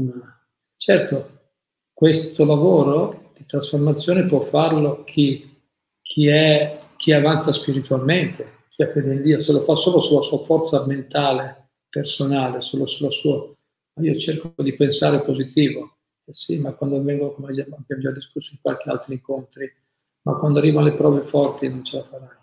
una... 0.00 0.48
Certo, 0.74 1.50
questo 1.92 2.44
lavoro 2.44 3.32
di 3.36 3.44
trasformazione 3.44 4.24
può 4.24 4.40
farlo 4.40 5.04
chi, 5.04 5.60
chi, 6.00 6.28
è, 6.28 6.80
chi 6.96 7.12
avanza 7.12 7.52
spiritualmente, 7.52 8.64
chi 8.68 8.82
ha 8.82 8.88
fede 8.88 9.14
in 9.14 9.22
Dio, 9.22 9.38
se 9.40 9.52
lo 9.52 9.60
fa 9.60 9.76
solo 9.76 10.00
sulla 10.00 10.22
sua 10.22 10.38
forza 10.38 10.86
mentale, 10.86 11.70
personale, 11.88 12.62
solo 12.62 12.86
sulla 12.86 13.10
sua... 13.10 13.52
Ma 13.94 14.02
io 14.02 14.16
cerco 14.16 14.54
di 14.62 14.74
pensare 14.74 15.20
positivo, 15.20 15.98
eh 16.24 16.32
sì, 16.32 16.58
ma 16.58 16.72
quando 16.72 17.02
vengo, 17.02 17.32
come 17.32 17.48
abbiamo 17.48 17.76
già 17.98 18.10
discusso 18.10 18.52
in 18.52 18.60
qualche 18.62 18.88
altro 18.88 19.12
incontri, 19.12 19.70
ma 20.22 20.36
quando 20.38 20.58
arrivano 20.58 20.86
le 20.86 20.94
prove 20.94 21.22
forti 21.22 21.68
non 21.68 21.84
ce 21.84 21.96
la 21.98 22.04
farai. 22.04 22.36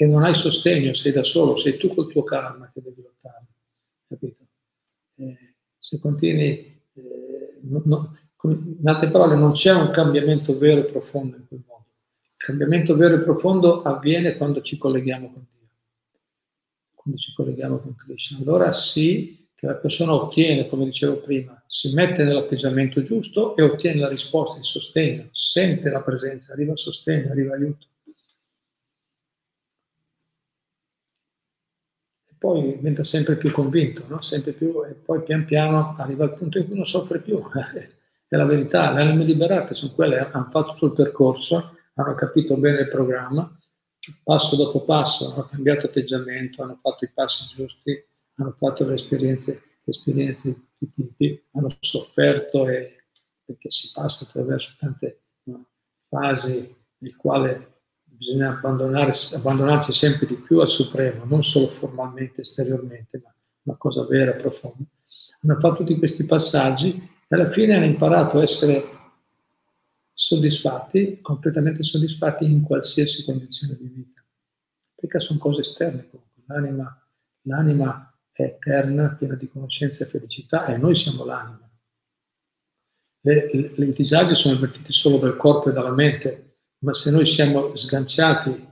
E 0.00 0.06
non 0.06 0.22
hai 0.22 0.34
sostegno, 0.34 0.94
sei 0.94 1.10
da 1.10 1.24
solo, 1.24 1.56
sei 1.56 1.76
tu 1.76 1.92
col 1.92 2.08
tuo 2.08 2.22
karma 2.22 2.70
che 2.72 2.80
devi 2.80 3.02
lottare. 3.02 3.46
Capito? 4.06 4.46
Eh, 5.16 5.54
se 5.76 5.98
continui, 5.98 6.80
eh, 6.94 7.58
no, 7.62 7.82
no, 7.84 8.16
in 8.44 8.86
altre 8.86 9.10
parole, 9.10 9.34
non 9.34 9.52
c'è 9.52 9.72
un 9.72 9.90
cambiamento 9.90 10.56
vero 10.56 10.80
e 10.80 10.84
profondo 10.84 11.36
in 11.36 11.46
quel 11.48 11.64
modo. 11.66 11.86
Il 12.36 12.36
cambiamento 12.36 12.94
vero 12.94 13.16
e 13.16 13.22
profondo 13.22 13.82
avviene 13.82 14.36
quando 14.36 14.62
ci 14.62 14.78
colleghiamo 14.78 15.32
con 15.32 15.44
Dio, 15.50 15.68
quando 16.94 17.18
ci 17.18 17.34
colleghiamo 17.34 17.78
con 17.78 17.96
Krishna. 17.96 18.38
Allora 18.38 18.72
sì, 18.72 19.48
che 19.58 19.66
la 19.66 19.74
persona 19.74 20.14
ottiene, 20.14 20.68
come 20.68 20.84
dicevo 20.84 21.16
prima, 21.16 21.60
si 21.66 21.92
mette 21.92 22.22
nell'atteggiamento 22.22 23.02
giusto 23.02 23.56
e 23.56 23.62
ottiene 23.62 23.98
la 23.98 24.08
risposta, 24.08 24.60
il 24.60 24.64
sostegno, 24.64 25.28
sente 25.32 25.90
la 25.90 26.02
presenza, 26.02 26.52
arriva 26.52 26.76
sostegno, 26.76 27.32
arriva 27.32 27.54
aiuto. 27.56 27.86
E 32.27 32.27
poi 32.38 32.76
diventa 32.76 33.04
sempre 33.04 33.36
più 33.36 33.50
convinto, 33.50 34.04
no? 34.06 34.22
sempre 34.22 34.52
più, 34.52 34.84
e 34.84 34.94
poi 34.94 35.22
pian 35.22 35.44
piano 35.44 35.96
arriva 35.98 36.24
al 36.24 36.34
punto 36.34 36.58
in 36.58 36.66
cui 36.66 36.76
non 36.76 36.86
soffre 36.86 37.20
più. 37.20 37.42
È 38.30 38.36
la 38.36 38.44
verità, 38.44 38.92
le 38.92 39.00
anime 39.00 39.24
liberate 39.24 39.74
sono 39.74 39.92
quelle 39.92 40.18
hanno 40.18 40.48
fatto 40.50 40.74
tutto 40.74 40.86
il 40.86 40.92
percorso, 40.92 41.76
hanno 41.94 42.14
capito 42.14 42.56
bene 42.58 42.80
il 42.80 42.88
programma, 42.88 43.50
passo 44.22 44.54
dopo 44.56 44.84
passo 44.84 45.32
hanno 45.32 45.48
cambiato 45.50 45.86
atteggiamento, 45.86 46.62
hanno 46.62 46.78
fatto 46.80 47.04
i 47.04 47.10
passi 47.12 47.54
giusti, 47.54 48.04
hanno 48.34 48.54
fatto 48.58 48.84
le 48.84 48.94
esperienze, 48.94 49.80
esperienze 49.84 50.48
di 50.48 50.86
tutti 50.86 51.00
i 51.00 51.14
tipi, 51.16 51.44
hanno 51.52 51.74
sofferto 51.80 52.68
e, 52.68 53.04
perché 53.44 53.70
si 53.70 53.92
passa 53.94 54.26
attraverso 54.26 54.74
tante 54.78 55.22
no, 55.44 55.66
fasi 56.08 56.76
nel 56.98 57.16
quale 57.16 57.77
bisogna 58.18 58.60
abbandonarsi 58.60 59.92
sempre 59.92 60.26
di 60.26 60.34
più 60.34 60.58
al 60.58 60.68
Supremo, 60.68 61.24
non 61.24 61.44
solo 61.44 61.68
formalmente, 61.68 62.40
esteriormente, 62.40 63.20
ma 63.22 63.32
una 63.62 63.76
cosa 63.76 64.04
vera, 64.04 64.32
profonda. 64.32 64.84
Hanno 65.40 65.60
fatto 65.60 65.76
tutti 65.76 65.96
questi 65.98 66.26
passaggi 66.26 67.08
e 67.28 67.34
alla 67.34 67.48
fine 67.48 67.76
hanno 67.76 67.84
imparato 67.84 68.38
a 68.38 68.42
essere 68.42 68.96
soddisfatti, 70.12 71.20
completamente 71.22 71.84
soddisfatti 71.84 72.44
in 72.44 72.62
qualsiasi 72.62 73.24
condizione 73.24 73.76
di 73.78 73.86
vita, 73.86 74.24
perché 74.96 75.20
sono 75.20 75.38
cose 75.38 75.60
esterne 75.60 76.08
comunque. 76.10 76.42
L'anima, 76.46 77.08
l'anima 77.42 78.18
è 78.32 78.42
eterna, 78.42 79.10
piena 79.10 79.34
di 79.34 79.48
conoscenza 79.48 80.02
e 80.02 80.08
felicità 80.08 80.66
e 80.66 80.76
noi 80.76 80.96
siamo 80.96 81.24
l'anima. 81.24 81.70
Le, 83.20 83.50
le, 83.52 83.72
le 83.74 83.92
disagi 83.92 84.34
sono 84.34 84.56
avvertiti 84.56 84.92
solo 84.92 85.18
dal 85.18 85.36
corpo 85.36 85.68
e 85.68 85.72
dalla 85.72 85.92
mente, 85.92 86.47
ma 86.78 86.94
se 86.94 87.10
noi 87.10 87.26
siamo 87.26 87.74
sganciati, 87.74 88.66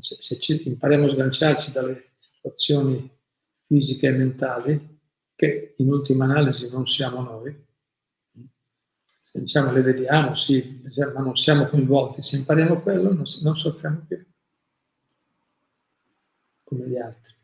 se 0.00 0.60
impariamo 0.64 1.06
a 1.06 1.10
sganciarci 1.10 1.72
dalle 1.72 2.10
situazioni 2.16 3.10
fisiche 3.66 4.08
e 4.08 4.12
mentali, 4.12 4.98
che 5.34 5.74
in 5.78 5.90
ultima 5.90 6.24
analisi 6.24 6.70
non 6.70 6.86
siamo 6.86 7.22
noi, 7.22 7.68
se 9.20 9.40
diciamo 9.40 9.72
le 9.72 9.82
vediamo, 9.82 10.34
sì, 10.34 10.82
ma 11.14 11.20
non 11.20 11.36
siamo 11.36 11.66
coinvolti, 11.66 12.20
se 12.20 12.36
impariamo 12.36 12.80
quello 12.82 13.12
non, 13.12 13.24
non 13.42 13.56
soffriamo 13.56 14.04
più 14.06 14.24
come 16.64 16.86
gli 16.86 16.96
altri. 16.96 17.34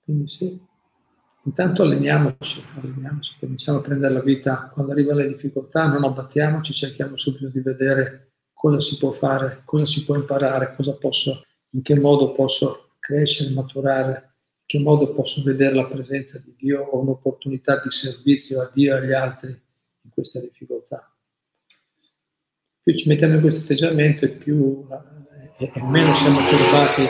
Quindi 0.00 0.28
sì, 0.28 0.60
intanto 1.46 1.82
alleniamoci, 1.82 2.62
alleniamoci, 2.74 3.36
cominciamo 3.38 3.78
a 3.78 3.80
prendere 3.80 4.12
la 4.12 4.20
vita, 4.20 4.70
quando 4.72 4.92
arrivano 4.92 5.20
le 5.20 5.28
difficoltà 5.28 5.86
non 5.86 6.04
abbattiamoci, 6.04 6.72
cerchiamo 6.72 7.16
subito 7.16 7.48
di 7.48 7.60
vedere 7.60 8.32
cosa 8.52 8.80
si 8.80 8.98
può 8.98 9.12
fare, 9.12 9.62
cosa 9.64 9.86
si 9.86 10.04
può 10.04 10.16
imparare, 10.16 10.74
posso, 11.00 11.44
in 11.70 11.82
che 11.82 11.98
modo 11.98 12.32
posso 12.32 12.90
crescere, 12.98 13.50
maturare, 13.50 14.10
in 14.10 14.66
che 14.66 14.78
modo 14.80 15.12
posso 15.12 15.42
vedere 15.42 15.74
la 15.74 15.86
presenza 15.86 16.38
di 16.38 16.54
Dio 16.58 16.82
o 16.82 17.00
un'opportunità 17.00 17.80
di 17.80 17.90
servizio 17.90 18.60
a 18.60 18.70
Dio 18.72 18.94
e 18.94 18.98
agli 18.98 19.12
altri 19.12 19.48
in 19.48 20.10
questa 20.10 20.40
difficoltà. 20.40 21.08
Più 22.82 22.94
ci 22.94 23.08
mettiamo 23.08 23.34
in 23.34 23.40
questo 23.40 23.60
atteggiamento 23.60 24.24
e 24.24 24.30
più 24.30 24.86
e, 25.58 25.70
e 25.72 25.82
meno 25.82 26.12
siamo 26.14 26.38
turbati 26.48 27.02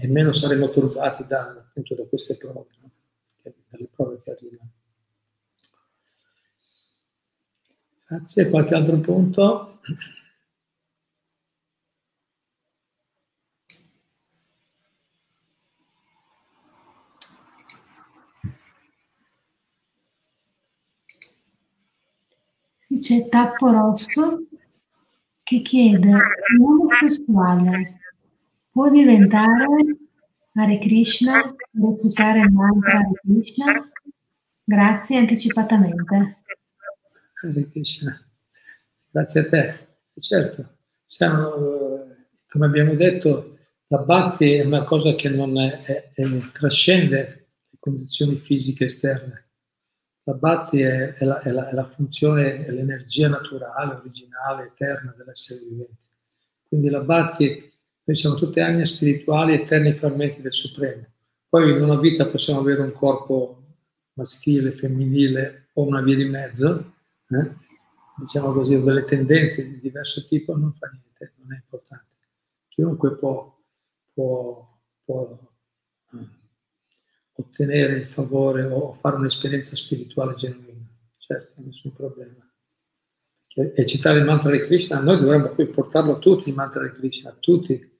e 0.00 0.08
meno 0.08 0.32
saremo 0.32 0.68
turbati 0.68 1.24
da, 1.26 1.48
appunto, 1.48 1.94
da 1.94 2.04
queste 2.04 2.36
prove, 2.36 2.66
no? 3.76 3.86
dalle 3.86 3.88
prove 3.94 4.20
che 4.22 4.30
arrivano. 4.30 4.70
Grazie, 8.08 8.48
qualche 8.50 8.74
altro 8.74 8.98
punto? 9.00 9.80
Sì, 22.78 22.98
c'è 22.98 23.28
Tappo 23.28 23.70
Rosso 23.72 24.46
che 25.42 25.60
chiede 25.60 26.08
un 26.08 26.60
uomo 26.60 26.88
sessuale 27.00 27.98
può 28.70 28.88
diventare 28.88 30.05
Hare 30.58 30.78
Krishna, 30.78 31.54
recitare 31.72 32.40
il 32.40 32.50
mantra 32.50 33.00
Hare 33.00 33.12
Krishna? 33.20 33.90
Grazie 34.64 35.18
anticipatamente. 35.18 36.42
Hare 37.42 37.68
Krishna, 37.68 38.18
grazie 39.10 39.40
a 39.40 39.48
te. 39.48 39.86
Certo, 40.14 40.78
siamo, 41.04 42.06
come 42.48 42.66
abbiamo 42.66 42.94
detto, 42.94 43.58
la 43.88 43.98
Bhakti 43.98 44.54
è 44.54 44.64
una 44.64 44.84
cosa 44.84 45.14
che 45.14 45.28
non 45.28 45.60
è, 45.60 45.82
è, 45.82 46.08
è, 46.14 46.24
trascende 46.52 47.48
le 47.68 47.76
condizioni 47.78 48.36
fisiche 48.36 48.86
esterne. 48.86 49.44
La 50.22 50.32
bhakti 50.32 50.80
è, 50.80 51.14
la, 51.20 51.40
la, 51.44 51.68
è 51.68 51.72
la 51.72 51.86
funzione, 51.86 52.64
è 52.64 52.70
l'energia 52.72 53.28
naturale, 53.28 53.94
originale, 53.94 54.72
eterna 54.72 55.14
dell'essere 55.16 55.60
vivente. 55.68 55.98
Quindi 56.66 56.88
la 56.88 57.00
bhakti, 57.00 57.72
noi 58.06 58.16
siamo 58.16 58.36
tutte 58.36 58.60
anime 58.60 58.86
spirituali, 58.86 59.54
eterni 59.54 59.92
frammenti 59.92 60.40
del 60.40 60.54
Supremo. 60.54 61.04
Poi 61.48 61.72
in 61.72 61.82
una 61.82 61.98
vita 61.98 62.26
possiamo 62.26 62.60
avere 62.60 62.82
un 62.82 62.92
corpo 62.92 63.64
maschile, 64.12 64.70
femminile 64.70 65.70
o 65.72 65.84
una 65.84 66.00
via 66.02 66.14
di 66.14 66.24
mezzo, 66.24 66.94
eh? 67.28 67.50
diciamo 68.16 68.52
così, 68.52 68.76
o 68.76 68.82
delle 68.84 69.04
tendenze 69.04 69.68
di 69.68 69.80
diverso 69.80 70.24
tipo, 70.28 70.56
non 70.56 70.72
fa 70.74 70.88
niente, 70.88 71.34
non 71.38 71.52
è 71.52 71.56
importante. 71.56 72.04
Chiunque 72.68 73.16
può, 73.16 73.60
può, 74.14 74.80
può 75.04 75.38
eh, 76.12 76.28
ottenere 77.32 77.96
il 77.96 78.06
favore 78.06 78.62
o 78.66 78.92
fare 78.92 79.16
un'esperienza 79.16 79.74
spirituale 79.74 80.36
genuina, 80.36 80.88
certo, 81.18 81.54
nessun 81.56 81.92
problema. 81.92 82.48
E 83.48 83.86
citare 83.86 84.18
il 84.18 84.24
mantra 84.24 84.52
di 84.52 84.60
Krishna, 84.60 85.00
noi 85.00 85.18
dovremmo 85.18 85.48
poi 85.48 85.66
portarlo 85.66 86.16
a 86.16 86.18
tutti 86.18 86.50
il 86.50 86.54
mantra 86.54 86.84
di 86.84 86.90
Krishna, 86.90 87.30
a 87.30 87.36
tutti. 87.40 87.94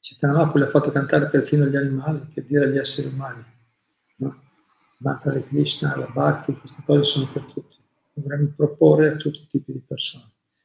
Chaitanya 0.00 0.36
Mahaprabhu 0.36 0.58
l'ha 0.58 0.70
fatto 0.70 0.90
cantare 0.90 1.28
perfino 1.28 1.64
agli 1.64 1.76
animali, 1.76 2.26
che 2.32 2.44
dire 2.44 2.64
agli 2.64 2.78
esseri 2.78 3.08
umani. 3.08 3.44
No? 4.16 4.42
Di 4.96 5.42
Krishna, 5.48 5.96
la 5.96 6.06
Bhakti, 6.06 6.54
queste 6.54 6.82
cose 6.84 7.04
sono 7.04 7.28
per 7.30 7.42
tutti. 7.42 7.76
Dovremmo 8.12 8.52
proporre 8.56 9.10
a 9.10 9.16
tutti 9.16 9.40
i 9.42 9.48
tipi 9.48 9.72
di 9.72 9.82
persone. 9.86 10.24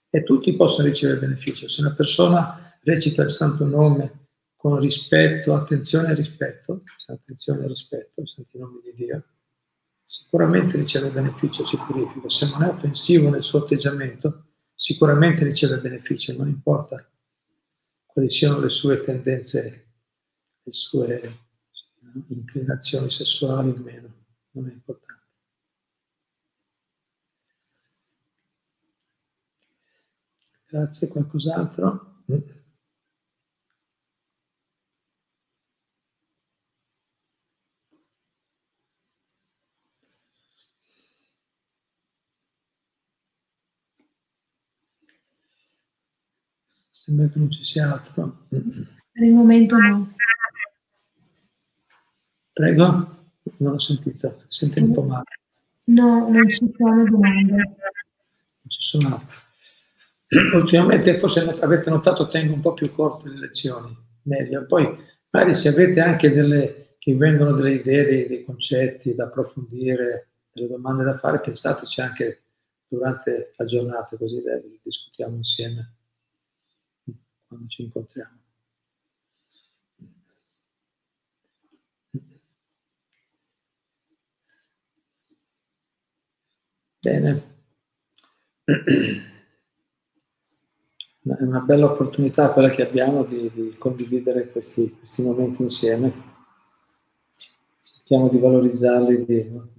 E 0.10 0.24
tutti 0.24 0.56
possono 0.56 0.88
ricevere 0.88 1.20
beneficio. 1.20 1.68
Se 1.68 1.82
una 1.82 1.94
persona 1.94 2.78
recita 2.84 3.24
il 3.24 3.30
santo 3.30 3.66
nome 3.66 4.28
con 4.56 4.80
rispetto, 4.80 5.54
attenzione 5.54 6.12
e 6.12 6.16
rispetto, 6.16 6.84
attenzione 7.08 7.66
e 7.66 7.68
rispetto, 7.68 8.22
il 8.22 8.28
santo 8.28 8.58
nome 8.58 8.80
di 8.84 8.94
Dio, 8.96 9.24
sicuramente 10.06 10.78
riceve 10.78 11.10
beneficio, 11.10 11.66
si 11.66 11.78
purifica. 11.78 12.30
Se 12.30 12.50
non 12.50 12.64
è 12.64 12.70
offensivo 12.70 13.30
nel 13.30 13.44
suo 13.44 13.60
atteggiamento, 13.60 14.46
sicuramente 14.74 15.44
riceve 15.44 15.78
beneficio, 15.78 16.34
non 16.34 16.48
importa 16.48 17.06
quali 18.16 18.30
siano 18.30 18.62
le 18.62 18.70
sue 18.70 19.04
tendenze, 19.04 19.88
le 20.64 20.72
sue 20.72 21.38
inclinazioni 22.30 23.12
sessuali 23.12 23.72
o 23.72 23.76
meno, 23.76 24.14
non 24.52 24.70
è 24.70 24.72
importante. 24.72 25.28
Grazie, 30.66 31.10
qualcos'altro? 31.10 32.24
Sembra 47.06 47.28
che 47.28 47.38
non 47.38 47.52
ci 47.52 47.64
sia 47.64 47.92
altro. 47.92 48.48
Per 48.50 49.24
il 49.24 49.32
momento 49.32 49.78
no. 49.78 50.16
Prego? 52.52 52.86
Non 53.58 53.74
ho 53.74 53.80
sentito, 53.80 54.42
senti 54.48 54.80
un 54.80 54.92
po' 54.92 55.04
male. 55.04 55.24
No, 55.84 56.28
non 56.28 56.50
ci 56.50 56.68
sono 56.76 57.04
domande. 57.04 57.54
Non 57.54 58.70
ci 58.70 58.82
sono 58.82 59.08
altre. 59.14 59.38
Ultimamente, 60.56 61.20
forse 61.20 61.48
avete 61.62 61.92
notato, 61.92 62.28
tengo 62.28 62.56
un 62.56 62.62
po' 62.62 62.74
più 62.74 62.92
corte 62.92 63.30
le 63.30 63.38
lezioni, 63.38 63.96
meglio. 64.24 64.66
Poi, 64.66 64.98
magari 65.30 65.54
se 65.54 65.70
avete 65.70 66.00
anche 66.02 66.32
delle, 66.32 66.96
che 66.98 67.16
vengono 67.16 67.52
delle 67.54 67.74
idee, 67.74 68.06
dei, 68.06 68.28
dei 68.28 68.44
concetti 68.44 69.14
da 69.14 69.26
approfondire, 69.26 70.30
delle 70.52 70.70
domande 70.70 71.04
da 71.04 71.20
fare, 71.20 71.40
pensateci 71.40 72.02
anche 72.02 72.46
durante 72.88 73.54
la 73.58 73.66
giornata, 73.66 74.18
così 74.18 74.42
discutiamo 74.82 75.36
insieme 75.36 75.98
quando 77.56 77.68
ci 77.70 77.84
incontriamo. 77.84 78.38
Bene. 87.00 87.54
È 91.28 91.42
una 91.44 91.60
bella 91.60 91.86
opportunità 91.92 92.52
quella 92.52 92.70
che 92.70 92.86
abbiamo 92.88 93.24
di, 93.24 93.50
di 93.52 93.76
condividere 93.78 94.50
questi, 94.50 94.96
questi, 94.98 95.22
momenti 95.24 95.62
insieme. 95.64 96.34
Cerchiamo 97.82 98.30
di 98.30 98.38
valorizzarli 98.38 99.14
il 99.14 99.70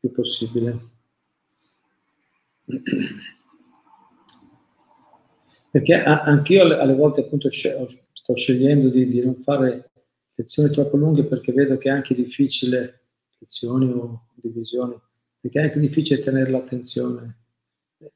più 0.00 0.12
possibile. 0.12 0.96
Perché 5.70 6.02
anch'io 6.02 6.62
alle 6.78 6.94
volte 6.94 7.22
appunto 7.22 7.50
sto 7.50 8.34
scegliendo 8.34 8.88
di, 8.88 9.06
di 9.06 9.22
non 9.22 9.36
fare 9.36 9.90
lezioni 10.34 10.70
troppo 10.70 10.96
lunghe 10.96 11.24
perché 11.24 11.52
vedo 11.52 11.76
che 11.76 11.88
è 11.88 11.92
anche 11.92 12.14
difficile, 12.14 13.06
lezioni 13.38 13.90
o 13.90 14.28
divisioni, 14.34 14.98
perché 15.40 15.60
è 15.60 15.64
anche 15.64 15.80
difficile 15.80 16.22
tenere 16.22 16.50
l'attenzione. 16.50 17.36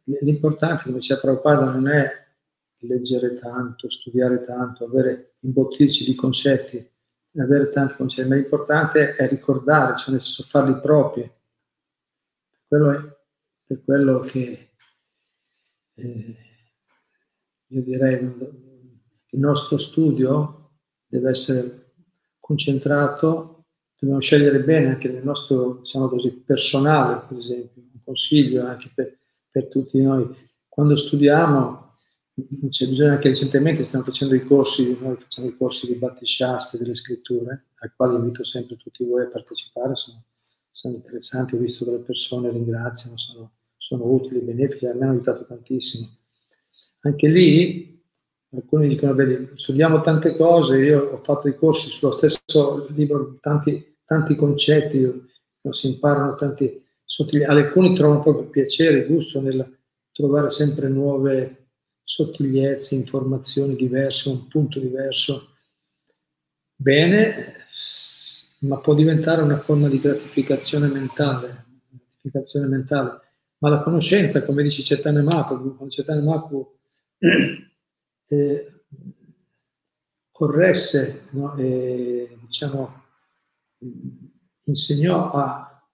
L'importante, 0.05 0.85
come 0.85 0.99
diceva 0.99 1.21
Prabhupada, 1.21 1.71
non 1.71 1.89
è 1.89 2.11
leggere 2.79 3.35
tanto, 3.35 3.91
studiare 3.91 4.45
tanto, 4.45 4.85
avere 4.85 5.33
imbottirci 5.41 6.05
di 6.05 6.15
concetti, 6.15 6.89
avere 7.37 7.71
tanti 7.71 7.95
concetti, 7.97 8.29
ma 8.29 8.37
l'importante 8.37 9.15
è 9.15 9.29
ricordare, 9.29 9.97
cioè 9.97 10.13
nel 10.13 10.21
senso 10.21 10.45
farli 10.45 10.79
propri. 10.81 11.31
Quello 12.67 12.91
è 12.93 13.17
per 13.67 13.83
quello 13.85 14.21
che 14.21 14.71
eh, 15.95 16.37
io 17.73 17.83
direi 17.83 18.15
il 18.23 19.41
nostro 19.41 19.79
studio 19.79 20.71
deve 21.07 21.31
essere 21.31 21.93
concentrato, 22.39 23.65
dobbiamo 23.99 24.21
scegliere 24.21 24.63
bene 24.63 24.89
anche 24.89 25.09
nel 25.09 25.25
nostro, 25.25 25.79
diciamo 25.81 26.09
così, 26.09 26.31
personale, 26.33 27.25
per 27.27 27.39
esempio, 27.39 27.83
un 27.93 28.01
consiglio 28.05 28.67
anche 28.67 28.91
per, 28.95 29.17
per 29.51 29.69
tutti 29.69 30.01
noi. 30.03 30.29
Quando 30.69 30.97
studiamo, 30.97 31.97
c'è 32.69 32.89
bisogno 32.89 33.13
anche 33.13 33.29
recentemente, 33.29 33.85
stiamo 33.85 34.05
facendo 34.05 34.35
i 34.35 34.45
corsi, 34.45 34.99
noi 35.01 35.17
facciamo 35.17 35.49
i 35.49 35.57
corsi 35.57 35.87
di 35.87 35.95
Bhatti 35.95 36.27
Shastri, 36.27 36.79
delle 36.79 36.95
scritture, 36.95 37.69
ai 37.81 37.91
quali 37.97 38.17
invito 38.17 38.45
sempre 38.45 38.77
tutti 38.77 39.05
voi 39.05 39.23
a 39.23 39.29
partecipare, 39.29 39.95
sono, 39.95 40.25
sono 40.71 40.95
interessanti, 40.97 41.55
ho 41.55 41.59
visto 41.59 41.87
che 41.87 41.93
le 41.93 41.99
persone 41.99 42.51
ringraziano, 42.51 43.17
sono, 43.17 43.53
sono 43.77 44.05
utili, 44.05 44.41
benefici, 44.41 44.87
a 44.87 44.95
me 44.95 45.05
hanno 45.05 45.13
aiutato 45.13 45.47
tantissimo 45.47 46.21
anche 47.03 47.29
lì 47.29 47.93
alcuni 48.55 48.89
dicono, 48.89 49.15
vedi, 49.15 49.51
studiamo 49.55 50.01
tante 50.03 50.37
cose, 50.37 50.79
io 50.79 51.13
ho 51.13 51.23
fatto 51.23 51.49
i 51.49 51.57
corsi 51.57 51.91
sullo 51.91 52.13
stesso 52.13 52.87
libro, 52.91 53.39
tanti, 53.41 53.97
tanti 54.05 54.37
concetti, 54.37 55.31
si 55.71 55.87
imparano 55.89 56.35
tanti 56.35 56.85
sottili, 57.05 57.45
alcuni 57.45 57.95
trovano 57.95 58.23
proprio 58.23 58.49
piacere, 58.49 59.07
gusto 59.07 59.41
nel 59.41 59.79
trovare 60.13 60.51
sempre 60.51 60.89
nuove 60.89 61.69
sottigliezze, 62.03 62.95
informazioni 62.95 63.75
diverse, 63.75 64.29
un 64.29 64.47
punto 64.49 64.79
diverso. 64.79 65.49
Bene, 66.77 67.55
ma 68.61 68.79
può 68.79 68.95
diventare 68.95 69.41
una 69.41 69.59
forma 69.59 69.89
di 69.89 69.99
gratificazione 69.99 70.89
mentale, 70.89 71.65
gratificazione 71.89 72.67
mentale. 72.67 73.21
Ma 73.59 73.71
la 73.71 73.83
conoscenza, 73.83 74.45
come 74.45 74.63
dice 74.63 74.83
Cetane 74.83 75.23
Mapu, 75.23 75.77
con 75.77 75.89
Cetane 75.89 76.21
Mapu 76.21 76.81
eh, 78.27 78.73
corresse, 80.31 81.27
no? 81.31 81.55
e, 81.55 82.37
diciamo, 82.47 83.03
insegnò 84.65 85.31
a, 85.31 85.87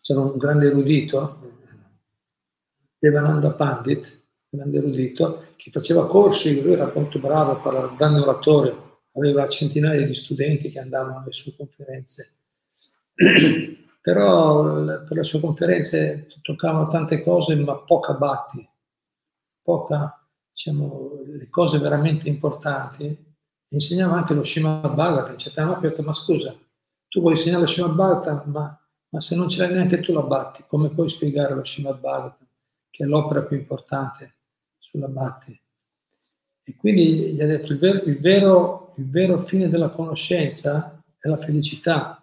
c'era 0.00 0.20
un 0.20 0.36
grande 0.36 0.66
erudito, 0.66 1.52
Devananda 2.98 3.52
Pandit, 3.52 4.22
un 4.50 4.58
grande 4.60 4.78
erudito, 4.78 5.46
che 5.56 5.70
faceva 5.70 6.06
corsi, 6.06 6.62
lui 6.62 6.72
era 6.72 6.90
molto 6.94 7.18
bravo, 7.18 7.60
parlava, 7.60 7.88
un 7.88 7.96
grande 7.96 8.20
oratore, 8.20 8.82
aveva 9.12 9.48
centinaia 9.48 10.06
di 10.06 10.14
studenti 10.14 10.70
che 10.70 10.78
andavano 10.78 11.18
alle 11.18 11.32
sue 11.32 11.54
conferenze. 11.56 12.36
Però 14.00 14.84
per 14.84 15.16
le 15.16 15.24
sue 15.24 15.40
conferenze 15.40 16.26
toccavano 16.42 16.88
tante 16.90 17.22
cose, 17.22 17.54
ma 17.56 17.74
poca 17.74 18.12
batti 18.12 18.68
poca, 19.64 20.22
diciamo, 20.52 21.22
le 21.24 21.48
cose 21.48 21.78
veramente 21.78 22.28
importanti, 22.28 23.32
insegnava 23.68 24.16
anche 24.16 24.34
lo 24.34 24.44
Srimad 24.44 24.94
Bhagavatam, 24.94 25.36
cioè 25.36 25.64
ha 25.64 25.78
detto, 25.80 26.02
ma 26.02 26.12
scusa, 26.12 26.54
tu 27.08 27.20
vuoi 27.20 27.32
insegnare 27.32 27.62
lo 27.62 27.66
Srimad 27.68 27.94
Bhagavatam, 27.94 28.50
ma, 28.52 28.80
ma, 29.08 29.20
se 29.20 29.34
non 29.34 29.48
ce 29.48 29.60
l'hai 29.60 29.72
neanche 29.72 30.00
tu 30.00 30.12
la 30.12 30.22
batti, 30.22 30.64
come 30.68 30.90
puoi 30.90 31.08
spiegare 31.08 31.54
lo 31.54 31.64
Srimad 31.64 31.98
Bhagavatam, 31.98 32.46
che 32.90 33.04
è 33.04 33.06
l'opera 33.06 33.42
più 33.42 33.56
importante 33.56 34.34
sulla 34.78 35.08
batti? 35.08 35.58
E 36.66 36.76
quindi 36.76 37.32
gli 37.32 37.40
ha 37.40 37.46
detto, 37.46 37.72
il 37.72 37.78
vero, 37.78 38.04
il 38.04 38.20
vero, 38.20 38.92
il 38.96 39.10
vero 39.10 39.38
fine 39.38 39.68
della 39.68 39.88
conoscenza 39.88 41.02
è 41.18 41.28
la 41.28 41.38
felicità, 41.38 42.22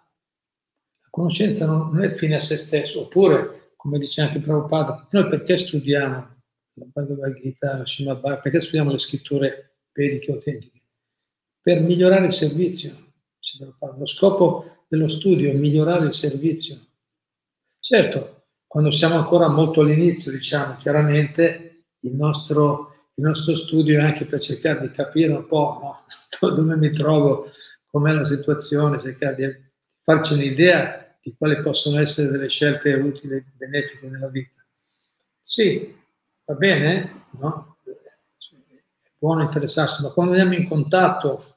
conoscenza 1.10 1.66
non, 1.66 1.90
non 1.92 2.02
è 2.02 2.14
fine 2.14 2.36
a 2.36 2.40
se 2.40 2.56
stesso, 2.56 3.02
oppure, 3.02 3.72
come 3.76 3.98
dice 3.98 4.22
anche 4.22 4.38
Prabhupada, 4.38 5.08
noi 5.10 5.28
perché 5.28 5.58
studiamo 5.58 6.31
la 6.74 6.86
Bhagavad 6.92 7.34
Gita, 7.34 7.78
la 7.78 7.86
Srimad 7.86 8.20
Bhagavad, 8.20 8.42
perché 8.42 8.60
studiamo 8.60 8.90
le 8.90 8.98
scritture 8.98 9.76
vediche 9.92 10.32
autentiche? 10.32 10.80
Per 11.60 11.80
migliorare 11.80 12.26
il 12.26 12.32
servizio. 12.32 13.10
Lo 13.78 14.06
scopo 14.06 14.84
dello 14.88 15.08
studio 15.08 15.50
è 15.50 15.54
migliorare 15.54 16.06
il 16.06 16.14
servizio. 16.14 16.78
Certo, 17.78 18.44
quando 18.66 18.90
siamo 18.90 19.16
ancora 19.16 19.48
molto 19.48 19.80
all'inizio, 19.80 20.32
diciamo, 20.32 20.76
chiaramente 20.76 21.84
il 22.00 22.14
nostro, 22.14 23.10
il 23.14 23.24
nostro 23.24 23.56
studio 23.56 23.98
è 23.98 24.02
anche 24.02 24.24
per 24.24 24.40
cercare 24.40 24.80
di 24.80 24.90
capire 24.90 25.32
un 25.32 25.46
po' 25.46 25.78
no? 25.82 26.04
dove 26.54 26.76
mi 26.76 26.90
trovo, 26.90 27.50
com'è 27.86 28.12
la 28.12 28.24
situazione, 28.24 29.00
cercare 29.00 29.34
di 29.34 29.70
farci 30.00 30.34
un'idea 30.34 31.16
di 31.20 31.34
quali 31.36 31.60
possono 31.62 32.00
essere 32.00 32.30
delle 32.30 32.48
scelte 32.48 32.92
utili 32.94 33.36
e 33.36 33.44
benefiche 33.56 34.08
nella 34.08 34.28
vita. 34.28 34.64
Sì, 35.42 35.94
va 36.44 36.54
bene, 36.54 37.26
no? 37.38 37.76
È 37.84 39.10
buono 39.18 39.42
interessarsi, 39.42 40.02
ma 40.02 40.10
quando 40.10 40.32
andiamo 40.32 40.54
in 40.54 40.68
contatto, 40.68 41.56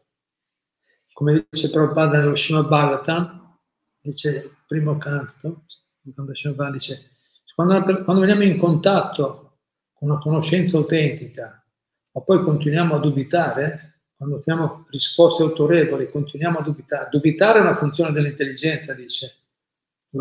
come 1.13 1.47
dice 1.49 1.69
Prabhupada 1.69 2.19
nello 2.19 2.35
Srimad 2.35 2.67
Bhagavatam, 2.67 3.57
dice 4.01 4.29
il 4.29 4.55
primo 4.67 4.97
canto, 4.97 5.63
dice, 6.01 7.11
quando, 7.55 8.03
quando 8.03 8.21
veniamo 8.21 8.43
in 8.43 8.57
contatto 8.57 9.59
con 9.93 10.09
una 10.09 10.19
conoscenza 10.19 10.77
autentica, 10.77 11.63
ma 12.11 12.21
poi 12.21 12.43
continuiamo 12.43 12.95
a 12.95 12.99
dubitare, 12.99 14.01
quando 14.15 14.37
ottieniamo 14.37 14.87
risposte 14.89 15.43
autorevoli, 15.43 16.09
continuiamo 16.09 16.59
a 16.59 16.61
dubitare. 16.61 17.09
Dubitare 17.09 17.59
è 17.59 17.61
una 17.61 17.75
funzione 17.75 18.11
dell'intelligenza, 18.11 18.93
dice 18.93 19.44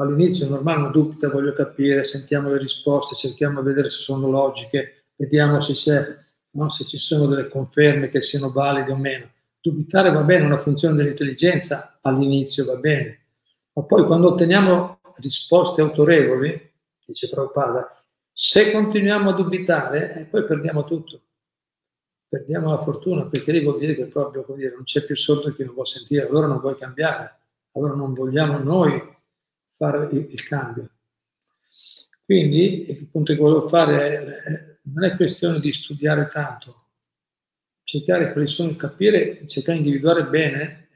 all'inizio 0.02 0.46
è 0.46 0.48
normale, 0.48 0.80
uno 0.80 0.90
dubita, 0.90 1.28
voglio 1.28 1.52
capire, 1.52 2.04
sentiamo 2.04 2.50
le 2.50 2.58
risposte, 2.58 3.14
cerchiamo 3.14 3.60
di 3.60 3.68
vedere 3.68 3.90
se 3.90 4.02
sono 4.02 4.28
logiche, 4.30 5.04
vediamo 5.16 5.60
se, 5.60 6.18
no, 6.50 6.70
se 6.70 6.84
ci 6.84 6.98
sono 6.98 7.26
delle 7.26 7.48
conferme 7.48 8.08
che 8.08 8.22
siano 8.22 8.50
valide 8.50 8.92
o 8.92 8.96
meno. 8.96 9.30
Dubitare 9.60 10.10
va 10.10 10.22
bene, 10.22 10.44
è 10.44 10.46
una 10.46 10.58
funzione 10.58 10.96
dell'intelligenza, 10.96 11.98
all'inizio 12.02 12.64
va 12.64 12.76
bene, 12.76 13.20
ma 13.72 13.82
poi 13.82 14.04
quando 14.04 14.32
otteniamo 14.32 14.98
risposte 15.16 15.80
autorevoli, 15.80 16.72
dice 17.04 17.28
Prabhupada, 17.28 18.02
se 18.32 18.72
continuiamo 18.72 19.30
a 19.30 19.34
dubitare, 19.34 20.14
eh, 20.16 20.24
poi 20.24 20.44
perdiamo 20.44 20.84
tutto. 20.84 21.20
Perdiamo 22.28 22.70
la 22.70 22.82
fortuna, 22.82 23.26
perché 23.26 23.52
lì 23.52 23.62
vuol 23.62 23.78
dire 23.78 23.94
che 23.94 24.06
proprio 24.06 24.44
dire, 24.56 24.74
non 24.74 24.82
c'è 24.82 25.04
più 25.04 25.14
sordo 25.14 25.54
che 25.54 25.64
non 25.64 25.74
vuole 25.74 25.88
sentire, 25.88 26.26
allora 26.26 26.48
non 26.48 26.58
vuoi 26.58 26.76
cambiare, 26.76 27.38
allora 27.72 27.94
non 27.94 28.12
vogliamo 28.12 28.58
noi 28.58 29.00
fare 29.76 30.08
il, 30.12 30.28
il 30.30 30.44
cambio. 30.44 30.90
Quindi 32.24 32.90
il 32.90 33.06
punto 33.08 33.34
che 33.34 33.38
volevo 33.38 33.68
fare 33.68 34.24
è, 34.24 34.78
non 34.82 35.04
è 35.04 35.16
questione 35.16 35.60
di 35.60 35.72
studiare 35.72 36.28
tanto, 36.32 36.86
cercare 37.84 38.32
quali 38.32 38.46
sono, 38.46 38.74
capire, 38.76 39.46
cercare 39.46 39.78
di 39.78 39.84
individuare 39.84 40.26
bene, 40.26 40.88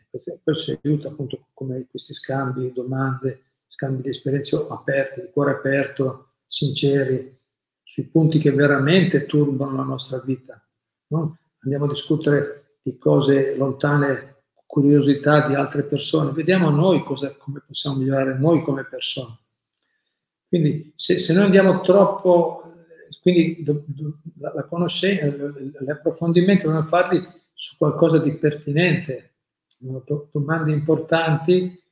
questo 0.43 0.79
aiuta 0.83 1.09
appunto 1.09 1.49
come 1.53 1.87
questi 1.91 2.15
scambi, 2.15 2.73
domande, 2.73 3.43
scambi 3.67 4.03
di 4.03 4.09
esperienze 4.09 4.57
aperte, 4.69 5.23
di 5.23 5.31
cuore 5.31 5.53
aperto, 5.53 6.31
sinceri, 6.47 7.37
sui 7.83 8.07
punti 8.07 8.39
che 8.39 8.51
veramente 8.51 9.27
turbano 9.27 9.77
la 9.77 9.83
nostra 9.83 10.19
vita. 10.21 10.63
No? 11.09 11.39
Andiamo 11.61 11.85
a 11.85 11.89
discutere 11.89 12.79
di 12.83 12.97
cose 12.99 13.55
lontane 13.57 14.38
curiosità 14.69 15.49
di 15.49 15.55
altre 15.55 15.83
persone, 15.85 16.31
vediamo 16.33 16.69
noi 16.69 17.03
cosa, 17.03 17.35
come 17.35 17.63
possiamo 17.67 17.97
migliorare 17.97 18.39
noi 18.39 18.63
come 18.63 18.85
persone. 18.85 19.39
Quindi 20.47 20.93
se, 20.95 21.19
se 21.19 21.33
noi 21.33 21.45
andiamo 21.45 21.81
troppo, 21.81 22.75
quindi 23.23 23.63
do, 23.63 23.83
do, 23.87 24.19
la, 24.39 24.53
la 24.55 24.65
conoscenza, 24.65 25.27
l'approfondimento 25.81 26.67
dobbiamo 26.67 26.87
farli 26.87 27.27
su 27.55 27.79
qualcosa 27.79 28.19
di 28.19 28.35
pertinente, 28.35 29.37
do, 29.79 30.29
domande 30.31 30.71
importanti 30.73 31.83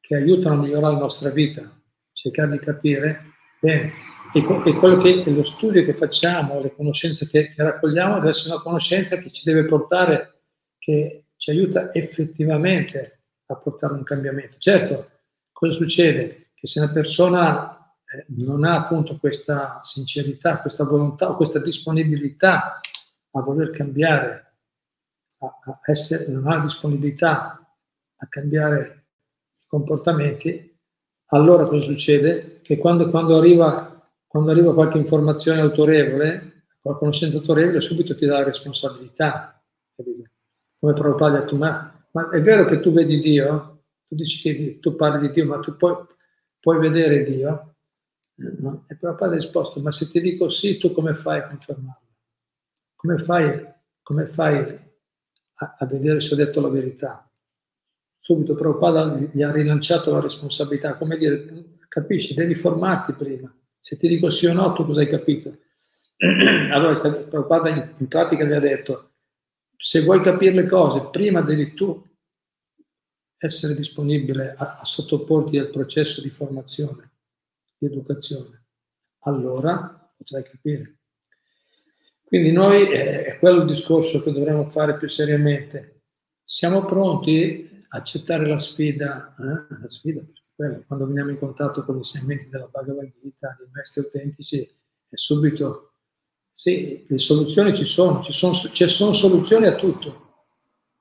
che 0.00 0.16
aiutano 0.16 0.54
a 0.54 0.62
migliorare 0.62 0.94
la 0.94 1.00
nostra 1.00 1.28
vita, 1.28 1.70
cercare 2.12 2.52
di 2.52 2.58
capire 2.58 3.24
bene. 3.60 3.92
E 4.34 4.42
quello 4.42 4.96
che 4.96 5.22
è 5.22 5.30
lo 5.30 5.42
studio 5.42 5.84
che 5.84 5.92
facciamo, 5.92 6.60
le 6.60 6.74
conoscenze 6.74 7.28
che, 7.28 7.52
che 7.52 7.62
raccogliamo, 7.62 8.14
deve 8.14 8.30
essere 8.30 8.54
una 8.54 8.62
conoscenza 8.62 9.18
che 9.18 9.30
ci 9.30 9.44
deve 9.44 9.66
portare, 9.66 10.40
che 10.78 11.21
ci 11.42 11.50
aiuta 11.50 11.92
effettivamente 11.92 13.22
a 13.46 13.56
portare 13.56 13.94
un 13.94 14.04
cambiamento. 14.04 14.58
Certo, 14.58 15.10
cosa 15.50 15.72
succede? 15.72 16.52
Che 16.54 16.68
se 16.68 16.78
una 16.78 16.92
persona 16.92 17.92
eh, 18.04 18.26
non 18.28 18.62
ha 18.62 18.76
appunto 18.76 19.18
questa 19.18 19.80
sincerità, 19.82 20.60
questa 20.60 20.84
volontà 20.84 21.28
o 21.28 21.34
questa 21.34 21.58
disponibilità 21.58 22.80
a 23.32 23.40
voler 23.40 23.70
cambiare, 23.70 24.54
a, 25.38 25.80
essere, 25.86 26.28
non 26.28 26.46
ha 26.46 26.60
disponibilità 26.60 27.58
a 28.18 28.26
cambiare 28.28 29.06
i 29.56 29.66
comportamenti, 29.66 30.78
allora 31.30 31.66
cosa 31.66 31.82
succede? 31.82 32.60
Che 32.62 32.78
quando, 32.78 33.10
quando, 33.10 33.36
arriva, 33.36 34.08
quando 34.28 34.52
arriva 34.52 34.74
qualche 34.74 34.98
informazione 34.98 35.60
autorevole, 35.60 36.66
qualche 36.80 37.00
conoscenza 37.00 37.38
autorevole, 37.38 37.80
subito 37.80 38.16
ti 38.16 38.26
dà 38.26 38.38
la 38.38 38.44
responsabilità. 38.44 39.60
Capito? 39.96 40.31
Come 40.82 40.94
Prabhupada 40.94 41.38
ha 41.38 41.40
detto, 41.42 41.54
ma, 41.54 42.04
ma, 42.10 42.28
è 42.30 42.42
vero 42.42 42.64
che 42.64 42.80
tu 42.80 42.90
vedi 42.92 43.20
Dio? 43.20 43.84
Tu 44.08 44.16
dici 44.16 44.42
che 44.42 44.78
tu 44.80 44.96
parli 44.96 45.28
di 45.28 45.32
Dio, 45.32 45.46
ma 45.46 45.60
tu 45.60 45.76
puoi, 45.76 45.94
puoi 46.58 46.80
vedere 46.80 47.22
Dio? 47.22 47.76
No? 48.34 48.84
E 48.88 48.96
Prabhupada 48.96 49.34
ha 49.34 49.36
risposto, 49.36 49.80
ma 49.80 49.92
se 49.92 50.10
ti 50.10 50.20
dico 50.20 50.48
sì, 50.48 50.78
tu 50.78 50.92
come 50.92 51.14
fai 51.14 51.38
a 51.38 51.46
confermarlo? 51.46 52.08
Come 52.96 53.18
fai, 53.18 53.64
come 54.02 54.26
fai 54.26 54.58
a, 55.54 55.76
a, 55.78 55.86
vedere 55.86 56.20
se 56.20 56.34
ho 56.34 56.36
detto 56.36 56.60
la 56.60 56.68
verità? 56.68 57.30
Subito 58.18 58.56
Prabhupada 58.56 59.20
gli 59.30 59.42
ha 59.42 59.52
rilanciato 59.52 60.10
la 60.10 60.20
responsabilità, 60.20 60.96
come 60.96 61.16
dire, 61.16 61.78
capisci, 61.86 62.34
devi 62.34 62.56
formarti 62.56 63.12
prima. 63.12 63.54
Se 63.78 63.96
ti 63.96 64.08
dico 64.08 64.30
sì 64.30 64.46
o 64.46 64.52
no, 64.52 64.72
tu 64.72 64.84
cosa 64.84 64.98
hai 64.98 65.08
capito? 65.08 65.58
allora 66.72 66.98
Prabhupada 66.98 67.68
in 67.98 68.08
pratica 68.08 68.44
gli 68.44 68.52
ha 68.52 68.58
detto, 68.58 69.11
se 69.84 70.02
vuoi 70.02 70.20
capire 70.20 70.54
le 70.54 70.68
cose, 70.68 71.08
prima 71.10 71.40
devi 71.40 71.74
tu 71.74 72.08
essere 73.36 73.74
disponibile 73.74 74.54
a, 74.56 74.78
a 74.78 74.84
sottoporti 74.84 75.58
al 75.58 75.70
processo 75.70 76.20
di 76.20 76.30
formazione, 76.30 77.10
di 77.76 77.86
educazione. 77.86 78.66
Allora 79.24 80.14
potrai 80.16 80.44
capire. 80.44 80.98
Quindi 82.22 82.52
noi, 82.52 82.88
eh, 82.92 83.24
è 83.24 83.38
quello 83.40 83.62
il 83.62 83.66
discorso 83.66 84.22
che 84.22 84.30
dovremmo 84.30 84.70
fare 84.70 84.96
più 84.96 85.08
seriamente. 85.08 86.02
Siamo 86.44 86.84
pronti 86.84 87.84
a 87.88 87.98
accettare 87.98 88.46
la 88.46 88.58
sfida, 88.58 89.34
eh? 89.36 89.74
la 89.80 89.88
sfida 89.88 90.22
quello, 90.54 90.84
quando 90.86 91.06
veniamo 91.06 91.30
in 91.30 91.38
contatto 91.38 91.84
con 91.84 91.96
gli 91.96 91.98
insegnamenti 91.98 92.48
della 92.48 92.68
Bhagavad 92.68 93.10
Gita, 93.20 93.56
dei 93.58 93.68
maestri 93.72 94.02
autentici, 94.02 94.60
è 94.60 95.16
subito 95.16 95.91
sì, 96.52 97.04
le 97.08 97.18
soluzioni 97.18 97.74
ci 97.74 97.86
sono, 97.86 98.22
ci 98.22 98.32
sono, 98.32 98.54
ci 98.54 98.88
sono 98.88 99.12
soluzioni 99.14 99.66
a 99.66 99.74
tutto, 99.74 100.46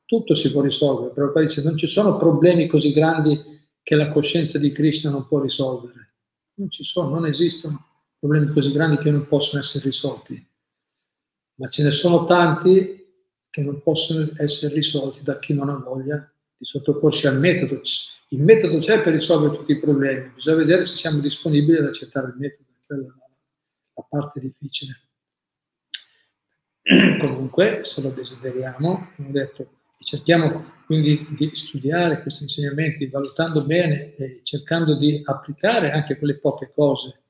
tutto 0.06 0.34
si 0.34 0.52
può 0.52 0.62
risolvere, 0.62 1.14
però 1.14 1.32
poi 1.32 1.46
dice 1.46 1.62
non 1.64 1.78
ci 1.78 1.88
sono 1.88 2.18
problemi 2.18 2.68
così 2.68 2.92
grandi 2.94 3.40
che 3.84 3.96
la 3.96 4.10
coscienza 4.10 4.58
di 4.58 4.72
Krishna 4.72 5.12
non 5.12 5.28
può 5.28 5.40
risolvere, 5.40 6.14
non 6.56 6.70
ci 6.70 6.84
sono, 6.84 7.10
non 7.10 7.26
esistono 7.26 7.86
problemi 8.22 8.54
così 8.54 8.72
grandi 8.72 8.98
che 8.98 9.10
non 9.10 9.28
possono 9.28 9.64
essere 9.64 9.86
risolti, 9.86 10.48
ma 11.56 11.68
ce 11.68 11.84
ne 11.84 11.92
sono 11.92 12.26
tanti 12.26 13.00
che 13.50 13.62
non 13.62 13.82
possono 13.82 14.30
essere 14.38 14.76
risolti 14.76 15.24
da 15.24 15.40
chi 15.40 15.54
non 15.54 15.70
ha 15.70 15.76
voglia 15.76 16.32
di 16.56 16.64
sottoporsi 16.66 17.26
al 17.26 17.40
metodo. 17.40 17.82
Il 18.30 18.42
metodo 18.42 18.78
c'è 18.78 19.02
per 19.02 19.14
risolvere 19.14 19.58
tutti 19.58 19.72
i 19.72 19.80
problemi, 19.80 20.32
bisogna 20.36 20.58
vedere 20.58 20.86
se 20.86 20.98
siamo 20.98 21.20
disponibili 21.20 21.80
ad 21.80 21.86
accettare 21.86 22.28
il 22.28 22.36
metodo, 22.38 22.70
quella 22.86 23.04
è 23.04 23.08
la 23.96 24.06
parte 24.08 24.40
difficile. 24.40 25.11
Comunque, 26.84 27.82
se 27.84 28.02
lo 28.02 28.10
desideriamo, 28.10 29.10
come 29.16 29.28
ho 29.28 29.32
detto, 29.32 29.68
cerchiamo 30.00 30.80
quindi 30.86 31.28
di 31.38 31.52
studiare 31.54 32.22
questi 32.22 32.44
insegnamenti 32.44 33.06
valutando 33.06 33.64
bene 33.64 34.16
e 34.16 34.42
cercando 34.44 34.98
di 34.98 35.22
applicare 35.24 35.92
anche 35.92 36.18
quelle 36.18 36.40
poche 36.40 36.72
cose 36.74 37.22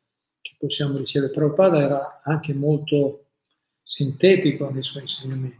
che 0.41 0.55
possiamo 0.57 0.97
ricevere. 0.97 1.33
Prabhupada 1.33 1.79
era 1.79 2.21
anche 2.23 2.53
molto 2.53 3.25
sintetico 3.83 4.69
nei 4.71 4.83
suoi 4.83 5.03
insegnamenti. 5.03 5.59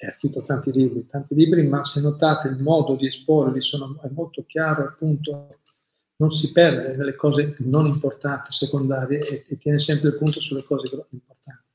E 0.00 0.06
ha 0.06 0.14
scritto 0.16 0.42
tanti 0.44 0.72
libri, 0.72 1.06
tanti 1.06 1.34
libri, 1.34 1.66
ma 1.66 1.84
se 1.84 2.00
notate 2.00 2.48
il 2.48 2.56
modo 2.56 2.94
di 2.94 3.06
esporli 3.06 3.60
sono, 3.60 4.00
è 4.02 4.08
molto 4.10 4.44
chiaro, 4.46 4.84
appunto, 4.84 5.58
non 6.16 6.32
si 6.32 6.52
perde 6.52 6.96
nelle 6.96 7.14
cose 7.14 7.56
non 7.58 7.86
importanti, 7.86 8.50
secondarie, 8.50 9.18
e, 9.18 9.44
e 9.46 9.58
tiene 9.58 9.78
sempre 9.78 10.08
il 10.08 10.16
punto 10.16 10.40
sulle 10.40 10.64
cose 10.64 10.88
importanti 11.10 11.67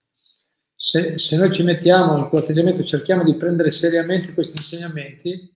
se, 0.83 1.17
se 1.17 1.37
noi 1.37 1.49
ci 1.53 1.63
mettiamo 1.63 2.17
in 2.17 2.27
quell'atteggiamento, 2.27 2.83
cerchiamo 2.83 3.23
di 3.23 3.35
prendere 3.35 3.71
seriamente 3.71 4.33
questi 4.33 4.57
insegnamenti, 4.57 5.55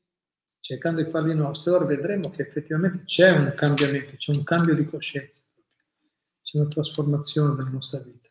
cercando 0.61 1.03
di 1.03 1.09
farli 1.09 1.35
nostri, 1.35 1.69
allora 1.69 1.83
vedremo 1.83 2.29
che 2.29 2.43
effettivamente 2.43 3.03
c'è 3.03 3.31
un 3.31 3.51
cambiamento, 3.53 4.15
c'è 4.15 4.31
un 4.31 4.43
cambio 4.43 4.73
di 4.73 4.85
coscienza, 4.85 5.41
c'è 6.41 6.59
una 6.59 6.69
trasformazione 6.69 7.55
della 7.55 7.67
nostra 7.67 7.99
vita. 7.99 8.29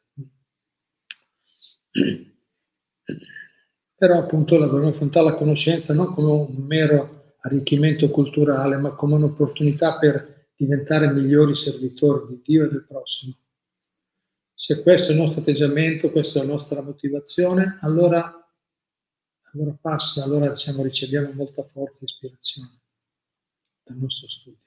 Però 3.95 4.19
appunto 4.19 4.57
la 4.57 4.65
dobbiamo 4.65 4.89
affrontare 4.89 5.27
la 5.27 5.35
conoscenza 5.35 5.93
non 5.93 6.15
come 6.15 6.31
un 6.31 6.65
mero 6.65 7.35
arricchimento 7.41 8.09
culturale, 8.09 8.79
ma 8.79 8.93
come 8.93 9.17
un'opportunità 9.17 9.99
per 9.99 10.49
diventare 10.57 11.13
migliori 11.13 11.55
servitori 11.55 12.27
di 12.27 12.41
Dio 12.43 12.65
e 12.65 12.69
del 12.71 12.87
prossimo. 12.87 13.35
Se 14.59 14.83
questo 14.83 15.11
è 15.11 15.15
il 15.15 15.21
nostro 15.21 15.43
atteggiamento, 15.43 16.11
questa 16.11 16.39
è 16.39 16.43
la 16.43 16.53
nostra 16.53 16.81
motivazione, 16.81 17.77
allora, 17.83 18.51
allora 19.53 19.77
passa, 19.79 20.25
allora 20.25 20.49
diciamo, 20.49 20.83
riceviamo 20.83 21.31
molta 21.33 21.63
forza 21.63 22.01
e 22.01 22.05
ispirazione 22.05 22.81
dal 23.83 23.99
nostro 23.99 24.27
studio. 24.27 24.65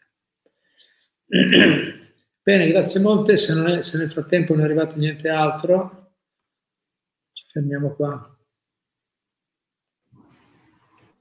Bene, 2.44 2.68
grazie 2.68 3.02
molte. 3.02 3.36
Se, 3.36 3.66
è, 3.66 3.82
se 3.82 3.98
nel 3.98 4.12
frattempo 4.12 4.54
non 4.54 4.62
è 4.62 4.66
arrivato 4.66 4.96
niente 4.96 5.28
altro, 5.28 6.14
ci 7.34 7.46
fermiamo 7.48 7.96
qua. 7.96 8.38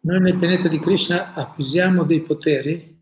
Noi 0.01 0.21
nel 0.21 0.39
pianeta 0.39 0.69
di 0.69 0.79
Krishna 0.79 1.33
acquisiamo 1.33 2.05
dei 2.05 2.21
poteri 2.21 2.98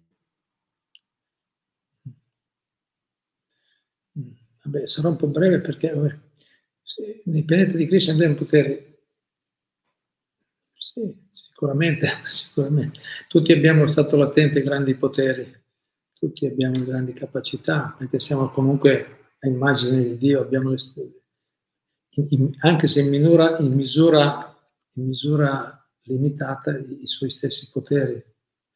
Vabbè, 4.66 4.88
sarò 4.88 5.10
un 5.10 5.16
po' 5.16 5.28
breve 5.28 5.60
perché 5.60 5.90
vabbè, 5.90 6.18
nei 7.26 7.44
pianeti 7.44 7.76
di 7.76 7.86
Krishna 7.86 8.14
abbiamo 8.14 8.34
poteri. 8.34 8.94
Sì, 10.74 11.14
sicuramente, 11.32 12.08
sicuramente. 12.24 13.00
Tutti 13.28 13.52
abbiamo 13.52 13.86
stato 13.86 14.16
latente 14.16 14.62
grandi 14.62 14.94
poteri, 14.96 15.54
tutti 16.12 16.46
abbiamo 16.46 16.84
grandi 16.84 17.12
capacità, 17.12 17.94
perché 17.96 18.18
siamo 18.18 18.48
comunque 18.48 19.34
a 19.38 19.46
immagine 19.46 20.02
di 20.02 20.18
Dio, 20.18 20.40
abbiamo 20.40 20.70
le 20.70 20.78
in, 22.30 22.50
anche 22.60 22.86
se 22.86 23.02
in 23.02 23.10
misura, 23.10 23.58
in 23.58 23.72
misura, 23.74 24.56
in 24.94 25.06
misura 25.06 25.86
limitata 26.02 26.76
i 26.76 27.06
suoi 27.06 27.30
stessi 27.30 27.70
poteri, 27.70 28.20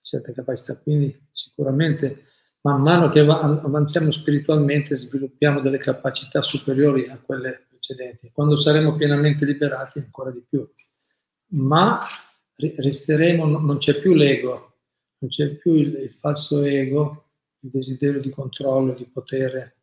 certe 0.02 0.32
capacità. 0.34 0.76
Quindi 0.78 1.28
sicuramente 1.32 2.29
man 2.62 2.82
mano 2.82 3.08
che 3.08 3.20
avanziamo 3.20 4.10
spiritualmente 4.10 4.94
sviluppiamo 4.94 5.60
delle 5.60 5.78
capacità 5.78 6.42
superiori 6.42 7.08
a 7.08 7.18
quelle 7.18 7.66
precedenti. 7.68 8.30
Quando 8.32 8.58
saremo 8.58 8.96
pienamente 8.96 9.44
liberati 9.44 9.98
ancora 9.98 10.30
di 10.30 10.44
più. 10.46 10.68
Ma 11.52 12.02
resteremo, 12.54 13.46
non 13.46 13.78
c'è 13.78 13.98
più 13.98 14.12
l'ego, 14.12 14.78
non 15.18 15.30
c'è 15.30 15.54
più 15.56 15.72
il, 15.72 15.94
il 15.94 16.12
falso 16.12 16.62
ego, 16.62 17.30
il 17.60 17.70
desiderio 17.70 18.20
di 18.20 18.30
controllo, 18.30 18.92
di 18.92 19.06
potere. 19.06 19.76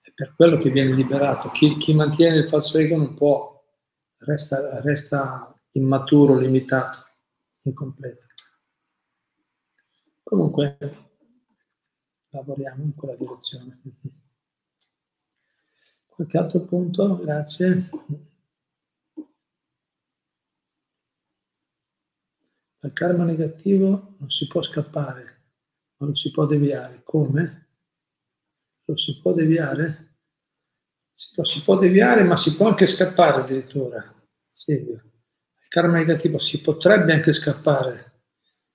È 0.00 0.12
per 0.14 0.34
quello 0.36 0.56
che 0.58 0.70
viene 0.70 0.94
liberato. 0.94 1.50
Chi, 1.50 1.76
chi 1.76 1.92
mantiene 1.92 2.36
il 2.36 2.48
falso 2.48 2.78
ego 2.78 2.96
non 2.96 3.14
può, 3.14 3.60
resta, 4.18 4.80
resta 4.80 5.52
immaturo, 5.72 6.38
limitato, 6.38 7.04
incompleto. 7.62 8.26
Comunque, 10.22 10.78
lavoriamo 12.30 12.82
in 12.82 12.94
quella 12.94 13.16
direzione. 13.16 13.80
Qualche 16.06 16.38
altro 16.38 16.60
punto? 16.60 17.18
Grazie. 17.18 17.90
Dal 22.80 22.92
karma 22.92 23.24
negativo 23.24 24.14
non 24.18 24.30
si 24.30 24.46
può 24.46 24.62
scappare, 24.62 25.42
ma 25.96 26.06
lo 26.06 26.14
si 26.14 26.30
può 26.30 26.46
deviare. 26.46 27.02
Come? 27.02 27.66
Lo 28.84 28.96
si 28.96 29.20
può 29.20 29.32
deviare? 29.32 30.16
Sì, 31.12 31.34
lo 31.36 31.44
si 31.44 31.62
può 31.62 31.76
deviare, 31.78 32.22
ma 32.22 32.36
si 32.36 32.54
può 32.54 32.68
anche 32.68 32.86
scappare 32.86 33.40
addirittura. 33.40 34.14
Silvio. 34.52 34.94
Il 34.94 35.68
karma 35.68 35.98
negativo 35.98 36.38
si 36.38 36.60
potrebbe 36.60 37.12
anche 37.12 37.32
scappare, 37.32 38.22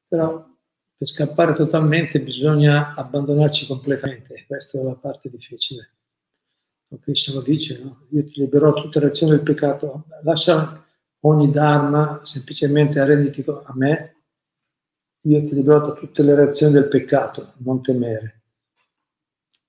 però 0.07 0.52
per 1.03 1.07
scappare 1.07 1.53
totalmente 1.53 2.21
bisogna 2.21 2.93
abbandonarci 2.95 3.67
completamente, 3.67 4.45
questa 4.47 4.79
è 4.79 4.83
la 4.83 4.95
parte 4.95 5.29
difficile. 5.29 5.89
Krishna 7.01 7.33
lo 7.33 7.41
dice, 7.41 7.81
no? 7.83 8.05
io 8.11 8.23
ti 8.23 8.39
liberò 8.39 8.71
tutte 8.71 8.99
le 9.01 9.07
azioni 9.07 9.33
del 9.33 9.41
peccato, 9.43 10.05
lascia 10.23 10.81
ogni 11.21 11.49
dharma, 11.51 12.21
semplicemente 12.23 12.99
arrenditi 12.99 13.43
a 13.47 13.73
me, 13.75 14.15
io 15.23 15.39
ti 15.39 15.53
liberò 15.53 15.87
da 15.87 15.93
tutte 15.93 16.23
le 16.23 16.35
reazioni 16.35 16.71
del 16.71 16.87
peccato, 16.87 17.53
non 17.57 17.81
temere. 17.81 18.43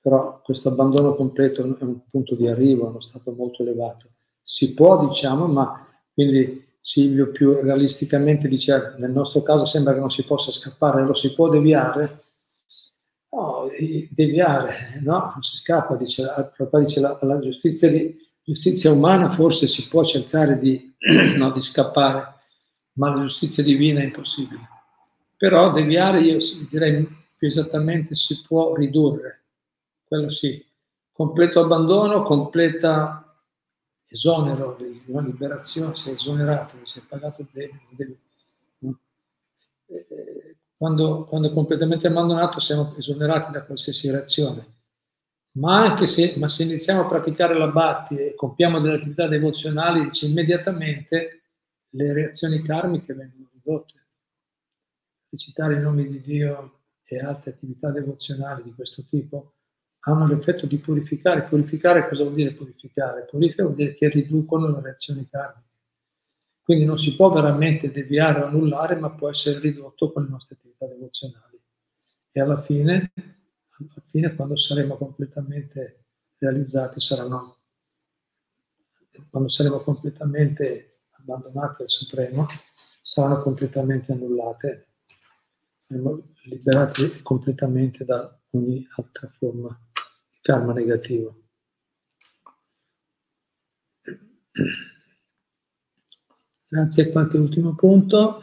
Però 0.00 0.40
questo 0.42 0.68
abbandono 0.68 1.16
completo 1.16 1.62
è 1.62 1.82
un 1.82 2.00
punto 2.10 2.36
di 2.36 2.46
arrivo, 2.46 2.86
è 2.86 2.90
uno 2.90 3.00
stato 3.00 3.32
molto 3.32 3.62
elevato. 3.62 4.10
Si 4.42 4.72
può, 4.74 5.08
diciamo, 5.08 5.46
ma 5.46 5.84
quindi 6.12 6.63
Silvio 6.86 7.30
più 7.30 7.62
realisticamente 7.62 8.46
dice 8.46 8.94
nel 8.98 9.10
nostro 9.10 9.40
caso 9.40 9.64
sembra 9.64 9.94
che 9.94 10.00
non 10.00 10.10
si 10.10 10.22
possa 10.22 10.52
scappare, 10.52 11.02
lo 11.02 11.14
si 11.14 11.32
può 11.32 11.48
deviare? 11.48 12.24
No, 13.30 13.70
deviare, 14.10 15.00
no, 15.00 15.32
non 15.32 15.42
si 15.42 15.56
scappa, 15.56 15.96
dice, 15.96 16.26
dice 16.84 17.00
la, 17.00 17.18
la 17.22 17.38
giustizia, 17.38 17.88
di, 17.88 18.14
giustizia, 18.42 18.92
umana 18.92 19.30
forse 19.30 19.66
si 19.66 19.88
può 19.88 20.04
cercare 20.04 20.58
di, 20.58 20.94
no, 21.38 21.52
di 21.52 21.62
scappare, 21.62 22.34
ma 22.96 23.14
la 23.14 23.22
giustizia 23.22 23.62
divina 23.62 24.00
è 24.00 24.04
impossibile. 24.04 24.68
Però 25.38 25.72
deviare 25.72 26.20
io 26.20 26.36
direi 26.68 27.08
più 27.34 27.48
esattamente 27.48 28.14
si 28.14 28.42
può 28.46 28.74
ridurre, 28.74 29.44
quello 30.04 30.28
sì, 30.28 30.62
completo 31.10 31.60
abbandono, 31.60 32.22
completa 32.24 33.23
esonero, 34.14 34.78
una 35.06 35.22
liberazione, 35.22 35.96
sei 35.96 36.14
esonerato, 36.14 36.78
sei 36.84 37.02
pagato 37.02 37.42
il 37.42 37.48
debito. 37.50 38.18
No? 38.78 38.98
Quando, 40.76 41.24
quando, 41.24 41.48
è 41.48 41.52
completamente 41.52 42.06
abbandonato 42.06 42.60
siamo 42.60 42.94
esonerati 42.96 43.50
da 43.50 43.64
qualsiasi 43.64 44.10
reazione. 44.10 44.72
Ma 45.56 45.82
anche 45.82 46.06
se, 46.06 46.34
ma 46.36 46.48
se 46.48 46.64
iniziamo 46.64 47.02
a 47.02 47.08
praticare 47.08 47.56
la 47.56 47.68
Bhatti 47.68 48.16
e 48.16 48.34
compiamo 48.34 48.80
delle 48.80 48.96
attività 48.96 49.26
devozionali, 49.28 50.04
dice 50.04 50.26
immediatamente 50.26 51.42
le 51.90 52.12
reazioni 52.12 52.60
karmiche 52.62 53.14
vengono 53.14 53.50
ridotte. 53.52 53.92
Recitare 55.28 55.74
il 55.74 55.80
nome 55.80 56.06
di 56.06 56.20
Dio 56.20 56.80
e 57.04 57.18
altre 57.18 57.50
attività 57.50 57.90
devozionali 57.90 58.62
di 58.62 58.74
questo 58.74 59.04
tipo 59.08 59.53
hanno 60.04 60.26
l'effetto 60.26 60.66
di 60.66 60.78
purificare. 60.78 61.44
Purificare 61.44 62.08
cosa 62.08 62.22
vuol 62.22 62.34
dire 62.34 62.52
purificare? 62.52 63.24
Purificare 63.24 63.62
vuol 63.64 63.76
dire 63.76 63.94
che 63.94 64.08
riducono 64.08 64.68
le 64.68 64.80
reazioni 64.80 65.26
karmiche. 65.28 65.62
Quindi 66.62 66.84
non 66.84 66.98
si 66.98 67.14
può 67.14 67.30
veramente 67.30 67.90
deviare 67.90 68.40
o 68.40 68.46
annullare, 68.46 68.96
ma 68.96 69.10
può 69.10 69.28
essere 69.28 69.58
ridotto 69.58 70.12
con 70.12 70.24
le 70.24 70.30
nostre 70.30 70.56
attività 70.56 70.86
devozionali. 70.86 71.60
E 72.32 72.40
alla 72.40 72.60
fine, 72.60 73.12
alla 73.14 74.02
fine 74.02 74.34
quando 74.34 74.56
saremo 74.56 74.96
completamente 74.96 76.06
realizzati, 76.38 77.00
saranno, 77.00 77.58
quando 79.30 79.48
saremo 79.48 79.80
completamente 79.80 81.02
abbandonati 81.10 81.82
al 81.82 81.90
Supremo, 81.90 82.46
saranno 83.02 83.42
completamente 83.42 84.12
annullate, 84.12 84.88
saremo 85.78 86.32
liberati 86.44 87.22
completamente 87.22 88.04
da 88.04 88.38
ogni 88.50 88.86
altra 88.96 89.28
forma 89.28 89.78
karma 90.44 90.74
negativo. 90.74 91.34
Grazie, 96.68 97.10
qualche 97.10 97.38
ultimo 97.38 97.74
punto. 97.74 98.42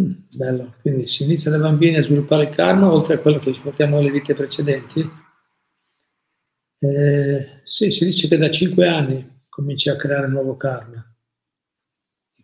Mm, 0.00 0.12
bello, 0.36 0.74
quindi 0.80 1.06
si 1.06 1.24
inizia 1.24 1.50
da 1.50 1.58
bambini 1.58 1.96
a 1.96 2.02
sviluppare 2.02 2.44
il 2.44 2.54
karma 2.54 2.90
oltre 2.90 3.14
a 3.14 3.18
quello 3.18 3.38
che 3.38 3.52
portiamo 3.62 3.96
nelle 3.96 4.10
vite 4.10 4.34
precedenti. 4.34 5.08
Eh, 6.78 7.62
sì, 7.64 7.90
si 7.90 8.04
dice 8.04 8.28
che 8.28 8.36
da 8.36 8.48
cinque 8.48 8.86
anni 8.86 9.42
cominci 9.48 9.88
a 9.90 9.96
creare 9.96 10.26
un 10.26 10.32
nuovo 10.32 10.56
karma, 10.56 11.04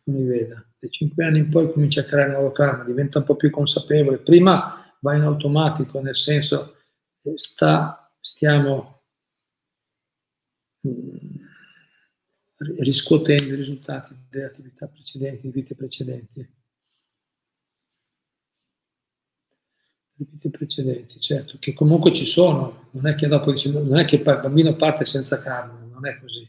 come 0.05 0.25
veda 0.25 0.70
dai 0.81 0.91
5 0.91 1.25
anni 1.25 1.39
in 1.41 1.51
poi 1.51 1.71
comincia 1.71 2.01
a 2.01 2.05
creare 2.05 2.31
nuovo 2.31 2.53
karma, 2.53 2.85
diventa 2.85 3.19
un 3.19 3.25
po' 3.25 3.37
più 3.37 3.51
consapevole. 3.51 4.19
Prima 4.19 4.95
va 5.01 5.15
in 5.15 5.23
automatico, 5.23 6.01
nel 6.01 6.17
senso 6.17 6.77
che 7.23 7.33
sta, 7.37 8.11
stiamo 8.19 9.03
mh, 10.81 10.89
mm, 10.91 11.37
riscuotendo 12.79 13.53
i 13.53 13.57
risultati 13.57 14.15
delle 14.31 14.47
attività 14.47 14.87
precedenti, 14.87 15.43
di 15.43 15.51
vite 15.53 15.75
precedenti. 15.75 16.59
vite 20.23 20.51
precedenti, 20.51 21.19
certo, 21.19 21.57
che 21.59 21.73
comunque 21.73 22.13
ci 22.13 22.27
sono, 22.27 22.89
non 22.93 23.07
è 23.07 23.15
che 23.15 23.27
dopo 23.27 23.53
dice, 23.53 23.71
non 23.71 23.99
è 23.99 24.05
che 24.05 24.17
il 24.17 24.23
bambino 24.23 24.77
parte 24.77 25.07
senza 25.07 25.41
carne, 25.41 25.87
non 25.91 26.07
è 26.07 26.19
così. 26.21 26.47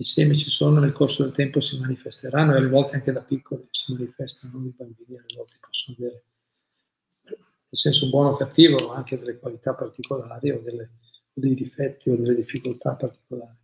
I 0.00 0.04
semi 0.04 0.38
ci 0.38 0.48
sono, 0.48 0.80
nel 0.80 0.92
corso 0.92 1.24
del 1.24 1.32
tempo 1.32 1.60
si 1.60 1.78
manifesteranno 1.78 2.54
e 2.54 2.56
alle 2.56 2.70
volte 2.70 2.96
anche 2.96 3.12
da 3.12 3.20
piccoli 3.20 3.68
si 3.70 3.92
manifestano, 3.92 4.64
i 4.64 4.72
bambini 4.74 5.18
alle 5.18 5.34
volte 5.36 5.58
possono 5.60 5.96
avere, 6.00 6.24
nel 7.22 7.36
senso 7.68 8.08
buono 8.08 8.30
o 8.30 8.36
cattivo, 8.36 8.94
anche 8.94 9.18
delle 9.18 9.38
qualità 9.38 9.74
particolari 9.74 10.52
o, 10.52 10.60
delle, 10.60 10.92
o 11.34 11.38
dei 11.38 11.54
difetti 11.54 12.08
o 12.08 12.16
delle 12.16 12.34
difficoltà 12.34 12.94
particolari. 12.94 13.58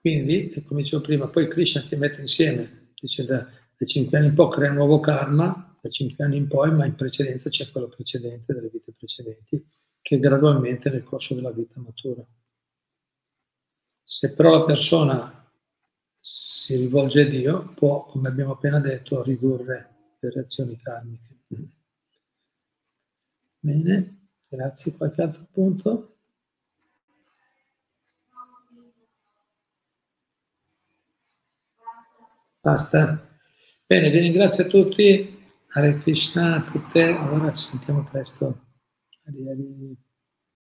Quindi, 0.00 0.52
come 0.64 0.82
dicevo 0.82 1.02
prima, 1.02 1.26
poi 1.26 1.48
Krishna 1.48 1.80
ti 1.80 1.96
mette 1.96 2.20
insieme, 2.20 2.92
dice 2.94 3.24
da, 3.24 3.38
da 3.76 3.86
5 3.86 4.16
anni 4.16 4.28
in 4.28 4.34
poi 4.34 4.50
crea 4.52 4.70
un 4.70 4.76
nuovo 4.76 5.00
karma, 5.00 5.71
da 5.82 5.90
5 5.90 6.24
anni 6.24 6.36
in 6.36 6.46
poi, 6.46 6.70
ma 6.72 6.86
in 6.86 6.94
precedenza 6.94 7.50
c'è 7.50 7.68
quello 7.72 7.88
precedente, 7.88 8.54
delle 8.54 8.68
vite 8.68 8.92
precedenti, 8.96 9.66
che 10.00 10.18
gradualmente 10.20 10.90
nel 10.90 11.02
corso 11.02 11.34
della 11.34 11.50
vita 11.50 11.80
matura. 11.80 12.24
Se 14.04 14.32
però 14.34 14.50
la 14.50 14.64
persona 14.64 15.52
si 16.20 16.76
rivolge 16.76 17.22
a 17.22 17.28
Dio, 17.28 17.72
può, 17.74 18.04
come 18.04 18.28
abbiamo 18.28 18.52
appena 18.52 18.78
detto, 18.78 19.24
ridurre 19.24 20.16
le 20.20 20.30
reazioni 20.30 20.78
karmiche. 20.80 21.40
Bene, 23.58 24.28
grazie. 24.48 24.96
Qualche 24.96 25.22
altro 25.22 25.48
punto? 25.50 26.16
Basta. 32.60 33.40
Bene, 33.84 34.10
vi 34.10 34.18
ringrazio 34.20 34.64
a 34.64 34.68
tutti. 34.68 35.41
Hare 35.74 35.98
Krishna, 36.00 36.56
a 36.56 36.60
tutte. 36.60 37.16
Allora 37.16 37.50
ci 37.52 37.62
sentiamo 37.62 38.04
presto. 38.04 38.66
Arrivederci. 39.24 40.11